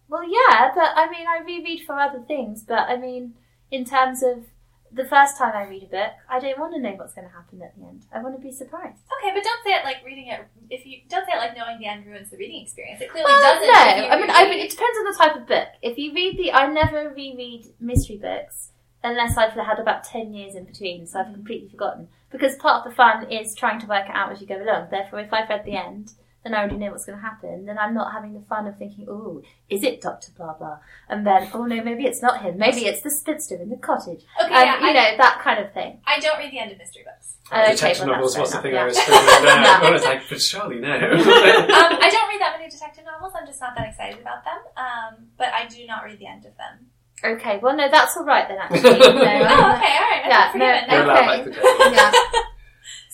[0.08, 2.63] Well, yeah, but I mean, I reread for other things.
[2.63, 3.36] But I mean,
[3.72, 4.46] in terms of
[4.94, 7.34] the first time I read a book, I don't want to know what's going to
[7.34, 8.06] happen at the end.
[8.14, 9.00] I want to be surprised.
[9.18, 10.42] Okay, but don't say it like reading it.
[10.70, 13.02] If you don't say it like knowing the end ruins the reading experience.
[13.02, 13.68] It clearly Well, doesn't.
[13.68, 15.68] no, I mean, I mean, it depends on the type of book.
[15.82, 18.70] If you read the, I never reread mystery books
[19.04, 21.34] unless I've had about ten years in between, so I've mm.
[21.34, 22.08] completely forgotten.
[22.32, 24.88] Because part of the fun is trying to work it out as you go along.
[24.92, 26.14] Therefore, if I've read the end,
[26.46, 28.78] and I already know what's going to happen, then I'm not having the fun of
[28.78, 30.80] thinking, oh, is it Doctor Blah Blah?
[31.10, 32.58] And then, oh no, maybe it's not him.
[32.58, 34.24] Maybe it's the spinster in the cottage.
[34.44, 36.00] Okay, and yeah, you I, know that kind of thing.
[36.06, 37.38] I don't read the end of mystery books.
[37.52, 39.64] Okay, Detective well, novels that's was the fair thing I was scribbling down.
[39.64, 39.80] Yeah.
[39.84, 40.90] I was like, but surely no.
[40.94, 43.34] Um, I don't read that many detective novels.
[43.36, 44.60] I'm just not that excited about them.
[44.78, 46.88] Um, but I do not read the end of them.
[47.24, 48.58] Okay, well, no, that's all right then.
[48.60, 50.24] Actually, you know, Oh, I'm- okay, all right.
[50.28, 50.90] Yeah, I'm no, forgiven.
[50.92, 51.52] You're allowed Okay.
[51.52, 52.42] back yeah.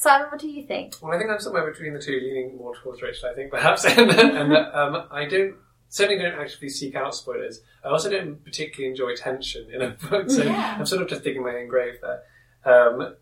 [0.01, 0.95] Simon, what do you think?
[1.01, 3.83] Well, I think I'm somewhere between the two, leaning more towards Rachel, I think, perhaps.
[3.97, 5.55] and and um, I don't,
[5.89, 7.59] certainly don't actively seek out spoilers.
[7.83, 10.77] I also don't particularly enjoy tension in a book, so Yeah.
[10.79, 12.21] I'm sort of just digging my own grave there.
[12.63, 13.15] Um,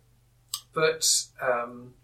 [0.71, 1.03] but
[1.41, 1.95] um,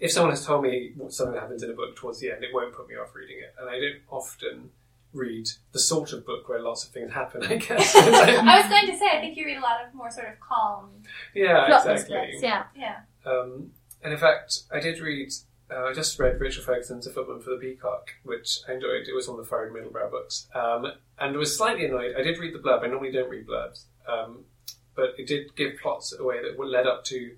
[0.00, 2.50] if someone has told me what- something happens in a book towards the end, it
[2.54, 3.54] won't put me off reading it.
[3.60, 4.70] And I don't often
[5.12, 7.94] read the sort of book where lots of things happen, I guess.
[7.94, 10.40] I was going to say, I think you read a lot of more sort of
[10.40, 10.88] calm.
[11.34, 12.38] yeah, exactly.
[12.40, 12.64] yeah.
[12.74, 12.96] Yeah.
[13.26, 13.70] Um,
[14.04, 15.30] and in fact, I did read.
[15.70, 19.08] Uh, I just read Rachel Ferguson's A Footman for the Peacock, which I enjoyed.
[19.08, 20.86] It was on the Furrowed Middlebrow books, um,
[21.18, 22.14] and was slightly annoyed.
[22.16, 22.82] I did read the blurb.
[22.84, 24.44] I normally don't read blurbs, um,
[24.94, 27.36] but it did give plots away that were led up to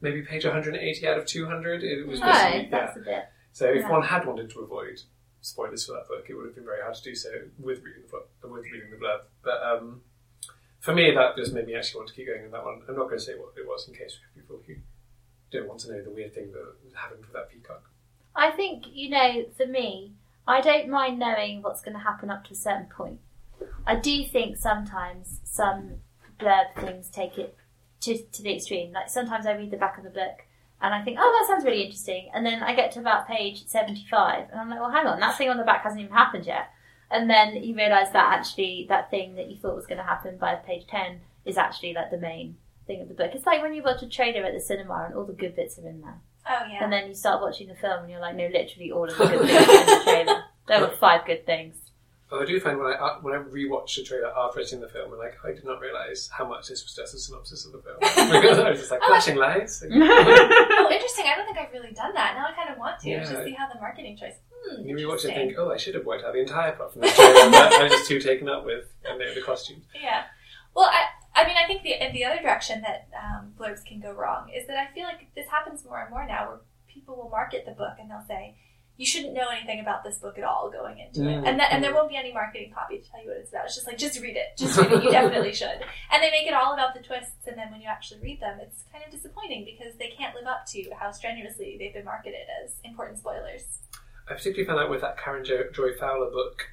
[0.00, 1.84] maybe page 180 out of 200.
[1.84, 2.90] It was Oh, basically yeah.
[2.90, 3.24] a bit.
[3.52, 3.90] So if yeah.
[3.90, 5.00] one had wanted to avoid
[5.40, 8.02] spoilers for that book, it would have been very hard to do so with reading
[8.02, 9.20] the book, with reading the blurb.
[9.44, 10.00] But um,
[10.80, 12.82] for me, that just made me actually want to keep going in that one.
[12.88, 14.74] I'm not going to say what it was in case people who
[15.50, 17.90] don't want to know the weird thing that happened with that peacock.
[18.34, 20.12] I think, you know, for me,
[20.46, 23.20] I don't mind knowing what's going to happen up to a certain point.
[23.86, 25.96] I do think sometimes some
[26.38, 27.56] blurb things take it
[28.00, 28.92] to, to the extreme.
[28.92, 30.44] Like sometimes I read the back of the book
[30.80, 32.30] and I think, oh, that sounds really interesting.
[32.32, 35.36] And then I get to about page 75 and I'm like, well, hang on, that
[35.36, 36.70] thing on the back hasn't even happened yet.
[37.10, 40.38] And then you realise that actually that thing that you thought was going to happen
[40.38, 42.56] by page 10 is actually like the main
[42.90, 43.30] thing of the book.
[43.34, 45.78] It's like when you watch a trailer at the cinema and all the good bits
[45.78, 46.18] are in there.
[46.48, 46.82] Oh, yeah.
[46.82, 49.26] And then you start watching the film and you're like, no, literally all of the
[49.26, 50.42] good things are in the trailer.
[50.68, 51.76] There were five good things.
[52.28, 54.80] But I do find when I uh, when I rewatch the trailer after I've seen
[54.80, 57.66] the film, I'm like, I did not realise how much this was just a synopsis
[57.66, 57.96] of the film.
[58.00, 59.82] because I was just like Oh, flashing lights.
[59.82, 61.26] oh, interesting.
[61.26, 62.34] I don't think I've really done that.
[62.36, 63.20] Now I kind of want to Yeah.
[63.24, 64.34] just see how the marketing choice.
[64.64, 66.92] Hmm, You rewatch it and think, oh, I should have worked out the entire plot
[66.92, 69.84] from the trailer, I was just too taken up with and the, the costumes.
[70.00, 70.22] Yeah.
[70.74, 71.06] Well, I,
[71.40, 74.66] I mean, I think the the other direction that um, blurbs can go wrong is
[74.66, 77.72] that I feel like this happens more and more now, where people will market the
[77.72, 78.56] book and they'll say,
[78.96, 81.46] "You shouldn't know anything about this book at all going into it," Mm.
[81.48, 83.64] and that, and there won't be any marketing copy to tell you what it's about.
[83.66, 85.02] It's just like, just read it, just read it.
[85.04, 85.78] You definitely should.
[86.12, 88.58] And they make it all about the twists, and then when you actually read them,
[88.60, 92.46] it's kind of disappointing because they can't live up to how strenuously they've been marketed
[92.64, 93.78] as important spoilers.
[94.28, 96.68] I particularly found that with that Karen jo- Joy Fowler book.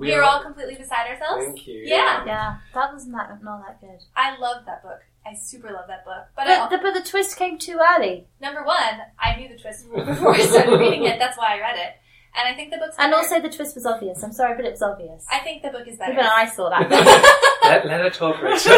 [0.00, 1.44] We, are all completely beside ourselves.
[1.44, 1.82] Thank you.
[1.84, 2.24] Yeah.
[2.24, 4.00] Yeah, that was not, not that good.
[4.16, 5.00] I love that book.
[5.26, 6.26] I super love that book.
[6.34, 8.26] But, I, But the, but the twist came too early.
[8.40, 11.18] number one, I knew the twist before I started reading it.
[11.18, 11.92] That's why I read it.
[12.34, 14.22] And I think the book's And also the twist was obvious.
[14.22, 15.26] I'm sorry, but it was obvious.
[15.30, 16.12] I think the book is better.
[16.12, 16.88] Even I saw that.
[17.62, 18.72] let, let her talk, Rachel.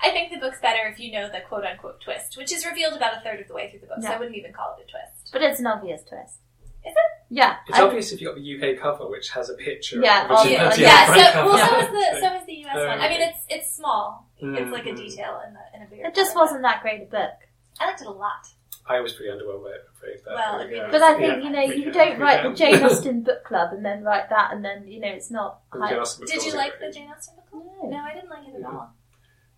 [0.00, 2.94] I think the book's better if you know the quote unquote twist, which is revealed
[2.94, 4.84] about a third of the way through the book, so I wouldn't even call it
[4.86, 5.30] a twist.
[5.32, 6.40] but it's an obvious twist.
[6.86, 6.96] Is it?
[7.30, 7.56] Yeah.
[7.68, 10.00] it's I- obvious if you've got the UK cover, which has a picture.
[10.00, 11.50] Yeah, which oh, is yeah, yeah, so cover.
[11.50, 11.84] well, so Yeah.
[11.84, 13.00] is the so is the US one.
[13.00, 14.30] I mean, it's it's small.
[14.38, 16.06] It's like a detail in the in a bigger.
[16.06, 17.32] It just wasn't that great a book.
[17.80, 18.46] I liked it a lot.
[18.86, 20.16] I was pretty underwhelmed by it, I'm afraid.
[20.24, 20.88] But, Well, yeah.
[20.90, 21.16] But I Yeah.
[21.16, 21.90] think, you know, you Yeah.
[21.92, 25.08] don't write the Jane Austen book club and then write that and then, you know,
[25.08, 25.88] it's not high.
[25.88, 26.90] Jane Austen book Did you like the.
[26.92, 27.64] Jane Austen book?
[27.82, 27.88] No.
[27.88, 28.92] No, I didn't like it at all.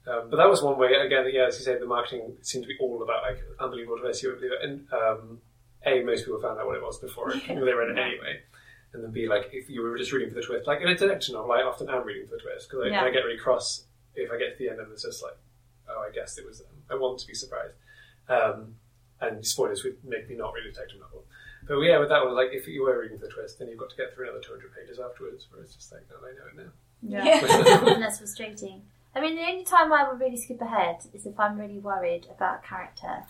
[0.07, 2.69] Um, but that was one way, again, yeah, as you say, the marketing seemed to
[2.69, 4.29] be all about like unbelievable diversity.
[4.29, 4.65] You wouldn't believe it.
[4.65, 5.41] And um,
[5.87, 7.55] A, most people found out what it was before Yeah.
[7.55, 8.41] they read it anyway.
[8.93, 10.97] And then B, like, if you were just reading for the twist, like in a
[10.97, 13.05] detective novel, I often am reading for the twist because I, Yeah.
[13.05, 15.37] I get really cross if I get to the end and it's just like,
[15.89, 16.69] oh, I guess it was them.
[16.91, 17.75] I want to be surprised.
[18.29, 18.77] Um,
[19.21, 21.25] and spoilers would make me not read a detective novel.
[21.69, 23.79] But yeah, with that one, like, if you were reading for the twist, then you've
[23.79, 26.63] got to get through another 200 pages afterwards, where it's just like, oh, I know
[26.63, 26.73] it now.
[27.03, 27.87] Yeah.
[27.95, 28.83] and that's frustrating.
[29.17, 32.27] I mean, the only time I would really skip ahead is if I'm really worried
[32.31, 33.25] about a character,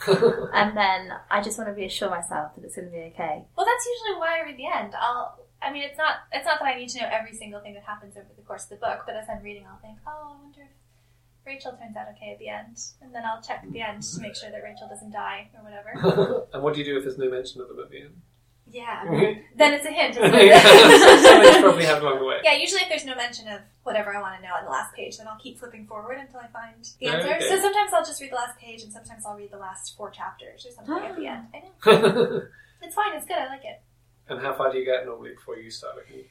[0.52, 3.44] and then I just want to reassure myself that it's going to be okay.
[3.56, 4.94] Well, that's usually why I read the end.
[5.00, 5.38] I'll.
[5.62, 6.26] I mean, it's not.
[6.32, 8.64] It's not that I need to know every single thing that happens over the course
[8.64, 11.96] of the book, but as I'm reading, I'll think, oh, I wonder if Rachel turns
[11.96, 14.62] out okay at the end, and then I'll check the end to make sure that
[14.64, 16.46] Rachel doesn't die or whatever.
[16.52, 18.22] and what do you do if there's no mention of them at the end?
[18.68, 19.04] Yeah.
[19.56, 20.16] Then it's a hint.
[20.18, 21.62] Isn't Something's it?
[21.62, 22.40] probably happened along the way.
[22.42, 22.54] yeah.
[22.56, 25.16] Usually, if there's no mention of whatever I want to know on the last page,
[25.16, 27.34] then I'll keep flipping forward until I find the answer.
[27.36, 27.48] Okay.
[27.48, 30.10] So sometimes I'll just read the last page, and sometimes I'll read the last four
[30.10, 31.46] chapters or something at the end.
[31.52, 32.42] I know.
[32.82, 33.16] It's fine.
[33.16, 33.38] It's good.
[33.38, 33.80] I like it.
[34.28, 36.24] and how far do you get normally before you start looking?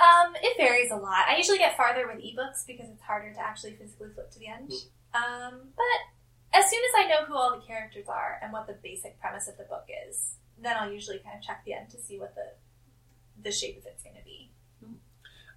[0.00, 1.26] Um, it varies a lot.
[1.28, 4.48] I usually get farther with ebooks because it's harder to actually physically flip to the
[4.48, 4.72] end.
[5.14, 8.76] Um, but as soon as I know who all the characters are and what the
[8.82, 11.98] basic premise of the book is, then I'll usually kind of check the end to
[11.98, 12.48] see what the
[13.40, 14.50] the shape of it's going to be.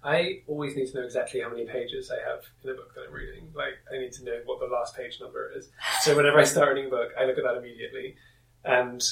[0.02, 3.06] I always need to know exactly how many pages I have in a book that
[3.08, 3.48] I'm reading.
[3.54, 5.68] Like, I need to know what the last page number is.
[6.02, 8.16] So whenever I start reading a book, I look at that immediately.
[8.64, 9.02] And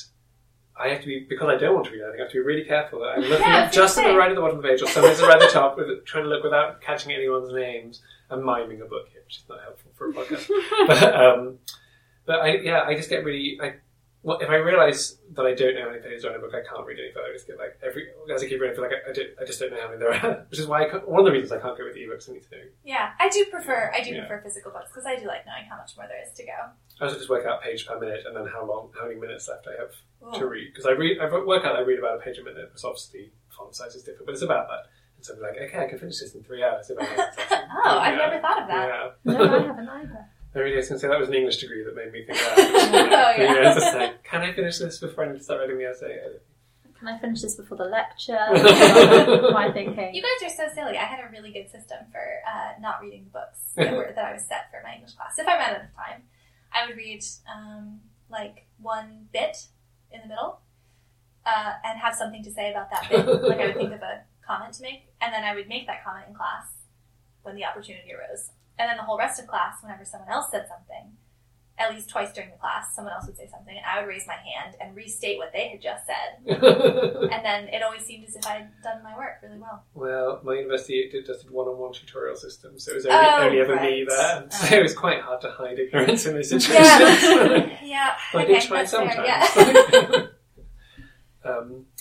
[0.79, 2.45] I have to be, because I don't want to read anything, I have to be
[2.45, 4.63] really careful that I'm looking Yeah, at just at the right at the bottom of
[4.63, 7.53] the page, or sometimes right at the top, with, trying to look without catching anyone's
[7.53, 8.03] names.
[8.31, 10.49] I'm miming a book here, which is not helpful for a podcast.
[10.87, 11.59] but, um,
[12.27, 13.75] but I, yeah, I just get really, I,
[14.27, 16.51] well, if I realise that I don't know how many pages are in a book,
[16.51, 17.31] I can't read any further.
[17.31, 19.31] I just get like every as I keep reading, I feel like I, I, don't,
[19.41, 20.45] I just don't know how many there are.
[20.51, 22.29] Which is why I one of the reasons I can't go with ebooks.
[22.29, 22.65] I need to know.
[22.83, 24.27] Yeah, I do prefer I do Yeah.
[24.27, 26.59] prefer physical books because I do like knowing how much more there is to go.
[27.01, 29.49] I also just work out page per minute and then how long, how many minutes
[29.49, 29.95] left I have
[30.41, 30.75] to read.
[30.75, 32.67] Because I read, I work out I read about a page a minute.
[32.69, 34.91] Because obviously font size is different, but it's about that.
[35.17, 36.91] And so I'm like, okay, I can finish this in three hours.
[36.91, 37.69] If I want to.
[37.85, 38.27] Oh, I've Yeah.
[38.27, 38.89] never thought of that.
[39.25, 39.33] Yeah.
[39.33, 40.27] No, I haven't either.
[40.57, 42.39] I really was going to say that was an English degree that made me think
[42.39, 42.57] that.
[43.37, 43.55] Oh, yeah.
[43.55, 45.85] yeah, it's just like, can I finish this before I need to start writing the
[45.85, 46.19] essay?
[46.99, 48.39] Can I finish this before the lecture?
[48.51, 50.15] What am I thinking?
[50.15, 50.97] You guys are so silly.
[50.97, 54.25] I had a really good system for uh, not reading the books that, were, that
[54.25, 55.39] I was set for my English class.
[55.39, 56.23] If I ran out of time,
[56.73, 57.23] I would read
[57.55, 59.67] um, like one bit
[60.11, 60.61] in the middle
[61.45, 63.27] uh, and have something to say about that bit.
[63.43, 66.03] like I would think of a comment to make, and then I would make that
[66.03, 66.65] comment in class
[67.43, 68.51] when the opportunity arose.
[68.79, 71.13] And then the whole rest of class, whenever someone else said something,
[71.79, 74.27] at least twice during the class, someone else would say something, and I would raise
[74.27, 76.31] my hand and restate what they had just said.
[77.33, 79.85] And then it always seemed as if I had done my work really well.
[79.93, 83.61] Well, my university did just a one-on-one tutorial system, so it was only, Oh, only
[83.61, 83.91] ever right.
[83.91, 84.45] me there.
[84.45, 84.49] Oh.
[84.67, 86.79] So it was quite hard to hide ignorance in those situations.
[87.23, 87.79] Yeah.
[87.83, 88.15] Yeah.
[88.33, 90.31] But I okay, did try that's fair, sometimes.
[91.45, 91.51] yeah.
[91.51, 91.96] um, s-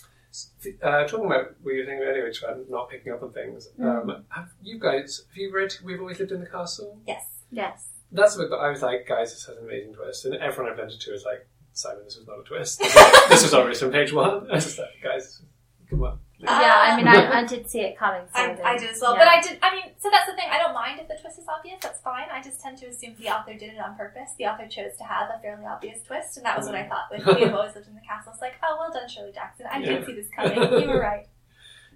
[0.83, 3.69] uh, talking about what you were saying earlier, which about not picking up on things.
[3.79, 4.09] Mm.
[4.09, 6.99] Um, have you guys have you read We've Always Lived in the Castle?
[7.07, 7.25] yes.
[7.51, 7.89] Yes.
[8.11, 10.71] That's a book that I was like, guys, this has an amazing twist, and everyone
[10.71, 12.79] I've lent it to is like, Simon, this was not a twist.
[13.29, 14.47] this was obvious from page one.
[14.51, 15.41] I was just like, guys,
[15.89, 16.19] come on.
[16.37, 16.97] Yeah, I ah.
[16.97, 18.21] mean, I, I did see it coming.
[18.35, 19.23] So I, I did as well, yeah.
[19.23, 19.57] but I did.
[19.61, 20.47] I mean, so that's the thing.
[20.51, 21.77] I don't mind if the twist is obvious.
[21.81, 22.27] That's fine.
[22.31, 24.31] I just tend to assume the author did it on purpose.
[24.37, 26.89] The author chose to have a fairly obvious twist, and that was what I mm.
[26.89, 27.07] thought.
[27.09, 29.65] With We Have Always Lived in the Castle, it's like, oh, well done, Shirley Jackson.
[29.71, 29.85] I Yeah.
[29.85, 30.57] didn't see this coming.
[30.81, 31.27] You were right.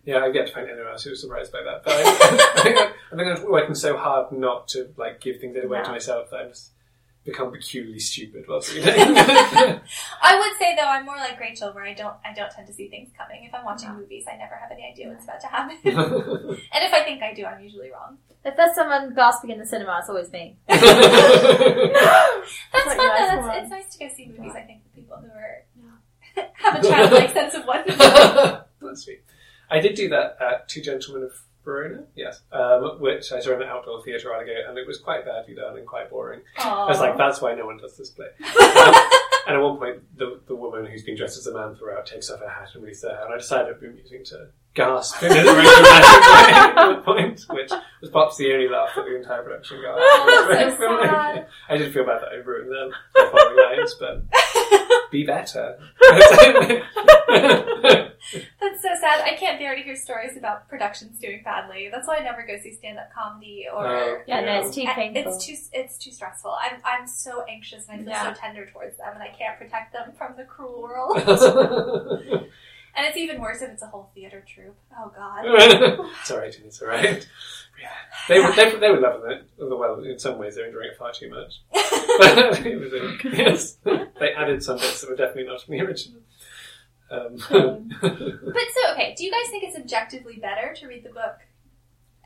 [0.06, 1.84] Yeah, I've yet to find anyone else who was surprised by that.
[1.84, 2.02] But I,
[2.60, 5.84] I, think, I, I think I'm working so hard not to like give things away
[5.84, 6.72] to myself that I've just
[7.30, 8.92] become peculiarly stupid whilst reading.
[8.92, 12.74] I would say though, I'm more like Rachel, where I don't, I don't tend to
[12.74, 13.44] see things coming.
[13.46, 13.96] If I'm watching Yeah.
[13.98, 15.78] movies, I never have any idea what's about to happen.
[15.86, 18.18] and if I think I do, I'm usually wrong.
[18.44, 20.58] If there's someone gasping in the cinema, it's always me.
[20.68, 20.82] That's
[22.74, 23.48] That's fun though.
[23.48, 24.54] That's, it's nice to go see movies.
[24.56, 25.66] I think with people who are
[26.54, 27.94] have a childlike sense of wonder.
[28.82, 29.24] That's sweet.
[29.70, 31.34] I did do that at Two Gentlemen of
[31.66, 34.88] Verona, yes, um, which I saw in an outdoor theatre a while ago, and it
[34.88, 36.42] was quite badly done and quite boring.
[36.58, 38.28] I was like, that's why no one does this play.
[39.50, 42.06] Um, and at one point, the, the woman who's been dressed as a man throughout
[42.06, 44.24] takes off her hat and releases her hair, and I decided it would be amusing
[44.26, 48.68] to gasp in a very dramatic way at that point, which was perhaps the only
[48.70, 49.98] laugh that the entire production got.
[50.30, 51.08] So very funny.
[51.08, 51.48] sad.
[51.68, 55.80] I did feel bad that I ruined them the following lines, but be better.
[58.60, 59.22] That's so sad.
[59.22, 61.90] I can't bear to hear stories about productions doing badly.
[61.92, 63.88] That's why I never go see stand-up comedy or.
[63.88, 64.22] Oh.
[64.28, 65.34] Yeah, no, it's too painful.
[65.34, 66.52] It's too it's too stressful.
[66.52, 68.34] I'm I'm so anxious and I feel Yeah.
[68.34, 71.18] so tender towards them, and I can't protect them from the cruel world.
[72.96, 74.78] and it's even worse if it's a whole theater troupe.
[74.98, 75.44] Oh God.
[75.46, 77.28] it's alright, it's alright.
[77.82, 77.90] Yeah.
[78.28, 79.48] They, would- they, they would love it.
[79.58, 81.62] Well, in some ways, they're enjoying it far too much.
[81.74, 83.78] it was a, yes,
[84.20, 86.20] they added some bits that were definitely not in the original.
[87.12, 87.36] Um,
[88.02, 91.40] But so okay, do you guys think it's objectively better to read the book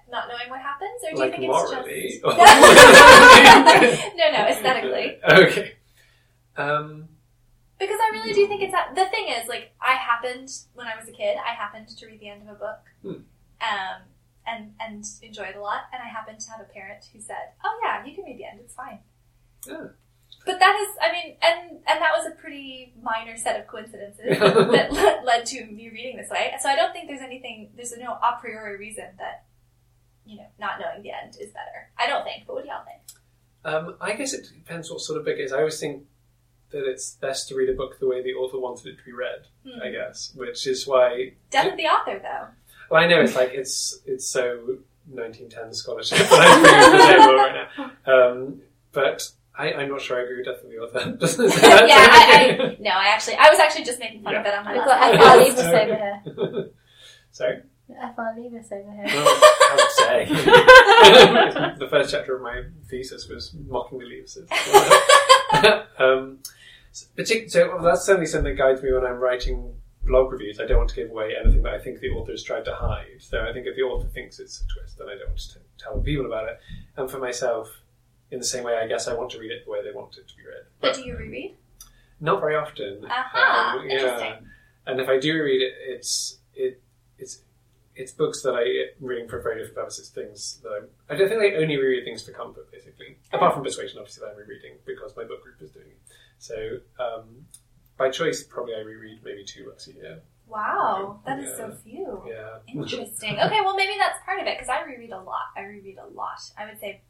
[0.10, 2.10] not knowing what happens, or do like you think it's morally.
[2.12, 2.24] just
[4.16, 5.18] no, no, aesthetically?
[5.28, 5.74] Okay.
[6.56, 7.08] Um,
[7.80, 8.94] Because I really do think it's that.
[8.94, 11.38] The thing is, like, I happened when I was a kid.
[11.44, 13.24] I happened to read the end of a book, Hmm.
[13.62, 14.02] um,
[14.46, 15.84] and and enjoy it a lot.
[15.92, 18.46] And I happened to have a parent who said, "Oh yeah, you can read the
[18.46, 18.60] end.
[18.60, 19.00] It's fine."
[19.68, 19.88] Yeah.
[20.46, 24.26] But that is, I mean, and and that was a pretty minor set of coincidences
[24.40, 26.54] that led, led to me reading this way.
[26.62, 27.70] So I don't think there's anything.
[27.76, 29.46] There's no a priori reason that
[30.26, 31.92] you know not knowing the end is better.
[31.98, 32.44] I don't think.
[32.46, 33.00] But what do y'all think?
[33.66, 35.54] um, I guess it depends what sort of book it is.
[35.54, 36.04] I always think
[36.72, 39.14] that it's best to read a book the way the author wanted it to be
[39.14, 39.48] read.
[39.66, 39.82] Hmm.
[39.82, 42.48] I guess, which is why Death of the author, though.
[42.90, 44.78] Well, I know it's like it's it's so
[45.10, 47.92] 1910 scholarship I'm right now.
[48.06, 51.18] Um, but I, I'm not sure I agree with Death of the Author.
[51.88, 54.66] yeah, I, I no, I actually, I was actually just making fun of it on
[54.66, 55.56] my We've last got podcast.
[55.56, 56.70] FR Leavis over here.
[57.32, 59.06] Sorry, FR Leavis over here.
[59.06, 64.48] well, I would say the first chapter of my thesis was mocking the Leavises.
[66.00, 66.40] um,
[67.18, 70.60] Partic- so that's certainly something that guides me when I'm writing blog reviews.
[70.60, 72.74] I don't want to give away anything that I think the author has tried to
[72.76, 73.18] hide.
[73.20, 75.60] So I think if the author thinks it's a twist, then I don't want to
[75.78, 76.60] tell people about it.
[76.98, 77.70] And for myself,
[78.32, 80.18] in the same way, I guess I want to read it the way they want
[80.18, 80.64] it to be read.
[80.82, 81.56] But do you reread?
[82.20, 83.06] Not very often.
[83.06, 84.34] Aha, Um, interesting.
[84.86, 86.82] And if I do read it, it's it
[87.18, 87.42] it's
[87.96, 90.10] it's books that I reading for very different purposes.
[90.10, 93.18] Things that I'm, I don't think I only reread things for comfort, basically.
[93.32, 96.00] Apart from Persuasion, obviously, that I'm rereading because my book group is doing it.
[96.40, 97.46] So um,
[97.98, 100.22] by choice, probably I reread maybe two books a year.
[100.48, 101.56] Wow, that is Yeah.
[101.58, 102.24] so few.
[102.28, 102.58] Yeah.
[102.74, 103.40] Interesting.
[103.40, 105.46] Okay, well maybe that's part of it because I reread a lot.
[105.56, 106.40] I reread a lot.
[106.58, 107.02] I would say,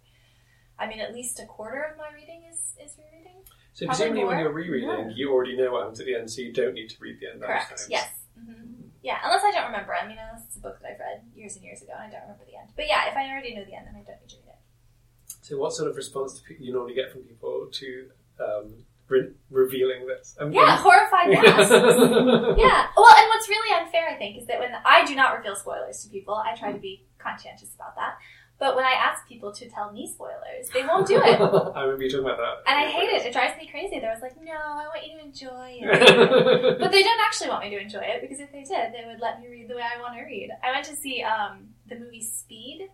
[0.84, 3.40] I mean, at least a quarter of my reading is is rereading.
[3.74, 4.44] So Probably presumably when more.
[4.44, 5.16] you're rereading, Yeah.
[5.16, 7.28] you already know what happens at the end, so you don't need to read the
[7.32, 7.42] end.
[7.42, 7.70] Correct.
[7.70, 7.88] times.
[7.90, 8.10] Yes.
[8.38, 9.94] hmm Yeah, unless I don't remember.
[9.96, 12.10] I mean, unless it's a book that I've read years and years ago and I
[12.12, 12.70] don't remember the end.
[12.76, 14.62] But yeah, if I already know the end, then I don't need to read it.
[15.42, 19.34] So what sort of response do pe- you normally get from people to um, re-
[19.50, 20.36] revealing this?
[20.40, 21.72] Um, Yeah, horrified gasps.
[22.62, 22.80] yeah.
[22.96, 26.04] Well, and what's really unfair, I think, is that when I do not reveal spoilers
[26.04, 28.18] to people, I try to be conscientious about that.
[28.64, 31.36] But when I ask people to tell me spoilers, they won't do it.
[31.76, 32.64] I remember you talking about that.
[32.66, 33.26] And I hate it.
[33.26, 34.00] It drives me crazy.
[34.00, 36.80] They're always like, no, I want you to enjoy it.
[36.80, 39.20] but they don't actually want me to enjoy it because if they did, they would
[39.20, 40.48] let me read the way I want to read.
[40.64, 42.88] I went to see um, the movie Speed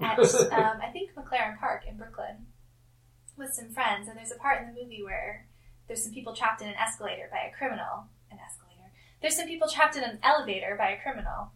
[0.00, 0.18] at,
[0.56, 2.46] um, I think, McCarren Park in Brooklyn
[3.36, 4.08] with some friends.
[4.08, 5.44] And there's a part in the movie where
[5.86, 8.08] there's some people trapped in an escalator by a criminal.
[8.30, 8.88] An escalator.
[9.20, 11.52] There's some people trapped in an elevator by a criminal.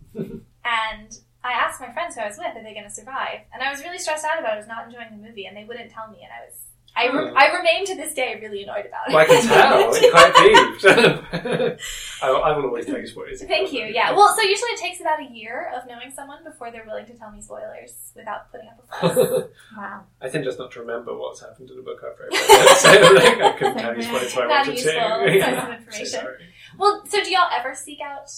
[0.67, 3.41] and I asked my friends who I was with, are they going to survive?
[3.53, 4.55] And I was really stressed out about it.
[4.55, 6.19] I was not enjoying the movie, and they wouldn't tell me.
[6.25, 6.57] And I was,
[6.97, 7.37] I, re- Hmm.
[7.37, 9.13] I remain to this day really annoyed about it.
[9.13, 10.01] Well, I can tell.
[10.01, 11.79] You're quite peeved.
[12.23, 13.43] I, will- I will always tell you spoilers.
[13.43, 13.85] Thank you.
[13.85, 14.13] Yeah.
[14.13, 17.15] Well, so usually it takes about a year of knowing someone before they're willing to
[17.19, 19.45] tell me spoilers without putting up a fuss.
[19.77, 20.05] Wow.
[20.23, 22.77] I tend just not to remember what's happened in the book I've read it.
[22.79, 24.99] So like, I couldn't tell you spoilers if I Not useful to.
[25.01, 26.07] source of So information.
[26.07, 26.45] sorry.
[26.79, 28.31] well, so do y'all ever seek out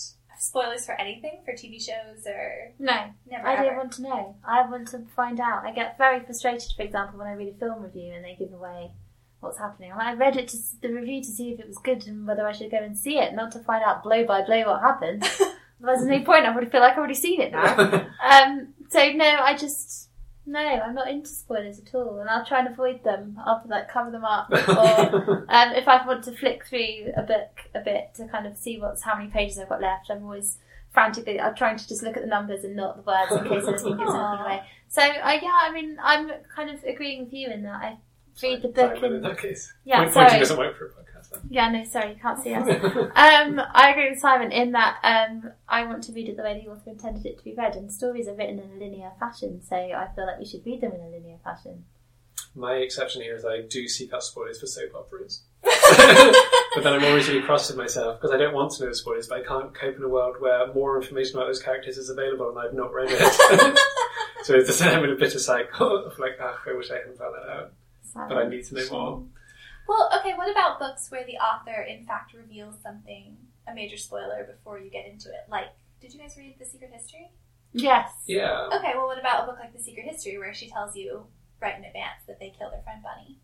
[0.47, 3.47] spoilers for anything for TV shows or No, never?
[3.47, 3.65] I ever?
[3.65, 4.37] don't want to know.
[4.45, 5.65] I want to find out.
[5.65, 8.53] I get very frustrated, for example, when I read a film review and they give
[8.53, 8.91] away
[9.41, 9.93] what's happening.
[9.93, 12.27] I'm like, I read it to the review to see if it was good and
[12.27, 14.81] whether I should go and see it, not to find out blow by blow what
[14.81, 15.25] happens.
[15.83, 16.47] Otherwise, there's no point.
[16.47, 18.07] I already feel like I've already seen it now.
[18.27, 20.06] Um, so no, I just
[20.47, 23.37] no, I'm not into spoilers at all, and I'll try and avoid them.
[23.45, 27.61] I'll like cover them up, or um, if I want to flick through a book
[27.75, 30.59] a bit to kind of see what's how many pages I've got left, I'm always
[30.93, 31.41] frantically.
[31.41, 33.97] I'm trying to just look at the numbers and not the words in case anything
[33.99, 34.63] gives anything away.
[34.89, 37.97] So uh, yeah, I mean, I'm kind of agreeing with you in that I
[38.43, 39.73] read the book Sorry, in and that case.
[39.85, 40.39] yeah, Point- sorry.
[40.39, 41.06] doesn't work for a podcast.
[41.51, 42.67] Yeah, no, sorry, you can't see us.
[43.17, 46.63] Um, I agree with Simon in that um, I want to read it the way
[46.63, 49.63] the author intended it to be read, and stories are written in a linear fashion,
[49.63, 51.85] so I feel like we should read them in a linear fashion.
[52.55, 55.43] My exception here is I do seek out spoilers for soap operas.
[55.63, 59.29] but then I'm always really cross with myself because I don't want to know spoilers,
[59.29, 62.49] but I can't cope in a world where more information about those characters is available
[62.49, 63.79] and I've not read it.
[64.45, 67.19] so it's just I'm in a bitter cycle of like, ah, I wish I hadn't
[67.19, 67.73] found that out.
[68.03, 68.29] Simon.
[68.29, 69.23] But I need to know more.
[69.89, 70.35] Well, okay.
[70.35, 73.37] What about books where the author, in fact, reveals something,
[73.69, 75.49] a major spoiler, before you get into it?
[75.51, 75.67] Like,
[76.01, 77.31] did you guys read The Secret History?
[77.73, 78.11] Yes.
[78.27, 78.69] Yeah.
[78.75, 78.93] Okay.
[78.95, 81.27] Well, what about a book like The Secret History, where she tells you
[81.61, 83.39] right in advance that they kill their friend Bunny?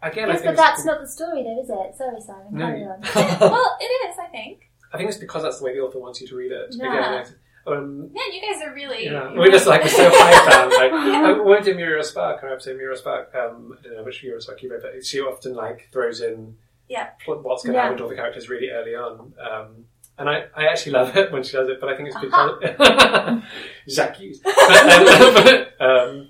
[0.00, 1.96] Again, I Yes, but that's not the story, though, is it?
[1.96, 2.46] Sorry, Simon.
[2.52, 2.66] No.
[2.66, 3.00] Carry on.
[3.40, 4.16] well, it is.
[4.22, 4.70] I think.
[4.92, 6.68] I think it's because that's the way the author wants you to read it.
[6.70, 6.86] Yeah.
[6.86, 7.26] Again, I-
[7.72, 9.04] um, Man, you guys are really.
[9.06, 10.70] Yeah, we're just like we're so high down.
[10.70, 13.34] Like I went to Muriel Spark, or episode Muriel Spark.
[13.34, 16.56] Um, I don't know which Muriel Spark you read, but she often like throws in
[16.88, 17.10] Yeah.
[17.26, 17.82] what's going to Yeah.
[17.82, 19.32] happen to all the characters really early on.
[19.40, 19.84] Um,
[20.18, 23.42] and I, I actually love it when she does it, but I think it's because
[23.88, 24.40] Jacques Hughes.
[24.40, 25.34] But, um,
[25.78, 26.28] but, um,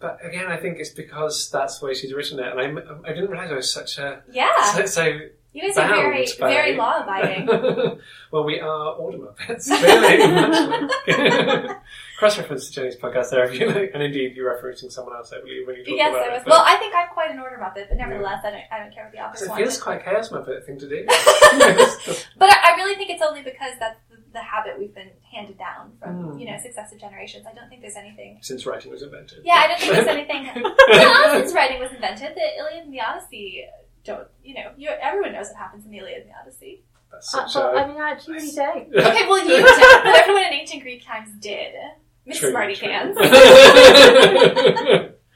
[0.00, 3.12] but again, I think it's because that's the way she's written it, and I, I
[3.14, 4.50] didn't realize I was such a Yeah.
[4.74, 5.18] so, so
[5.54, 7.46] You guys are very, by- very law abiding.
[8.30, 10.96] well, we are order muppets, clearly.
[12.18, 13.90] Cross-reference to Jenny's podcast there, if you like.
[13.94, 16.32] And indeed, you're referencing someone else, I believe, when you talk yes, about I it.
[16.32, 16.42] was.
[16.44, 18.62] but- Well, I think I'm quite an order muppet, but nevertheless, I don't.
[18.70, 21.04] I don't care what the authors it feels quite chaos muppet thing to do.
[22.38, 25.58] But I, I really think it's only because that's the, the habit we've been handed
[25.58, 26.40] down from Mm.
[26.40, 27.46] you know successive generations.
[27.46, 28.38] I don't think there's anything.
[28.40, 29.40] Since writing was invented.
[29.44, 30.62] Yeah, I don't think there's anything.
[30.90, 33.64] well, since writing was invented, the Iliad and the Odyssey
[34.04, 34.28] don't.
[34.44, 36.82] You know, you, everyone knows what happens in the Iliad and the Odyssey.
[37.10, 37.88] That's Uh, such but, I a...
[37.88, 38.88] mean, I actually really don't.
[38.96, 41.74] Okay, well you don't, but everyone in ancient Greek times did.
[42.24, 42.88] Miss True, Smarty true.
[42.88, 43.18] Pants,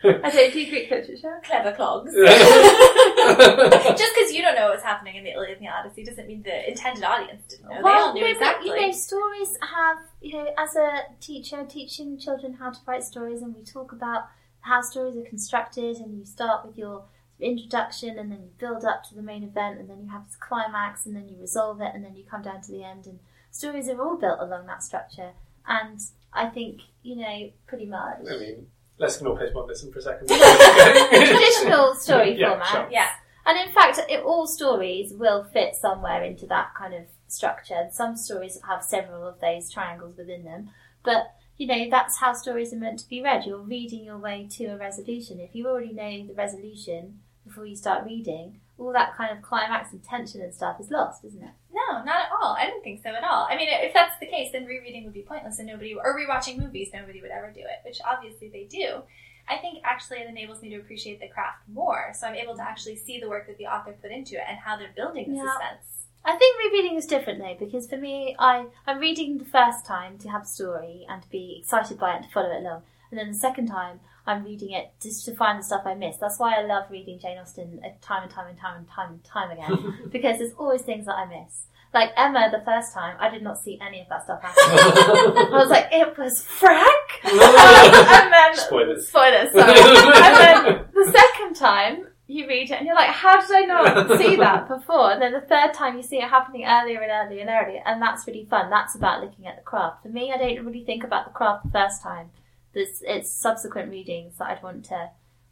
[0.04, 1.40] I don't do Greek literature.
[1.42, 2.12] clever clogs.
[2.14, 6.26] Just Just because you don't know what's happening in the Iliad and the Odyssey doesn't
[6.28, 7.82] mean the intended audience didn't know.
[7.82, 8.68] they all knew exactly.
[8.70, 13.42] you know, stories have, you know, as a teacher, teaching children how to write stories,
[13.42, 14.28] and we talk about
[14.60, 17.04] how stories are constructed, and you start with your
[17.40, 20.36] introduction and then you build up to the main event and then you have this
[20.36, 23.18] climax and then you resolve it and then you come down to the end and
[23.50, 25.32] stories are all built along that structure.
[25.66, 26.00] And
[26.32, 28.18] I think you know pretty much.
[28.30, 28.66] I mean,
[28.98, 30.28] let's ignore postmodernism for a second.
[31.10, 32.88] traditional story Yeah, format sure.
[32.90, 33.08] Yeah.
[33.44, 37.74] and in fact it, all stories will fit somewhere into that kind of structure.
[37.74, 40.70] And some stories have several of those triangles within them.
[41.04, 43.44] But you know that's how stories are meant to be read.
[43.46, 45.40] You're reading your way to a resolution.
[45.40, 49.92] If you already know the resolution before you start reading all that kind of climax
[49.92, 52.56] and tension and stuff is lost isn't it No, not at all.
[52.58, 53.46] I don't think so at all.
[53.50, 56.58] I mean, if that's the case, then rereading would be pointless, and nobody or rewatching
[56.58, 59.02] movies, nobody would ever do it, which obviously they do.
[59.48, 62.62] I think actually it enables me to appreciate the craft more, so I'm able to
[62.62, 65.36] actually see the work that the author put into it and how they're building the
[65.36, 65.44] Yeah.
[65.52, 66.06] suspense.
[66.24, 70.18] I think rereading is different though because for me, I I'm reading the first time
[70.18, 72.82] to have a story and to be excited by it and to follow it along,
[73.10, 76.20] and then the second time I'm reading it just to find the stuff I missed.
[76.20, 79.10] That's why I love reading Jane Austen uh, time and time and time and time
[79.12, 81.66] and time again because there's always things that I miss.
[81.94, 84.56] Like Emma, the first time I did not see any of that stuff happen.
[84.58, 89.06] I was like, it was Frank, and then Spoilers.
[89.08, 89.52] spoilers.
[89.52, 89.78] Sorry.
[89.78, 94.18] and then the second time you read it and you're like, how did I not
[94.18, 95.12] see that before?
[95.12, 98.02] And then the third time you see it happening earlier and earlier and earlier, and
[98.02, 98.68] that's really fun.
[98.68, 100.02] That's about looking at the craft.
[100.02, 102.30] For me, I don't really think about the craft the first time.
[102.76, 105.10] There's, it's subsequent readings that I'd want to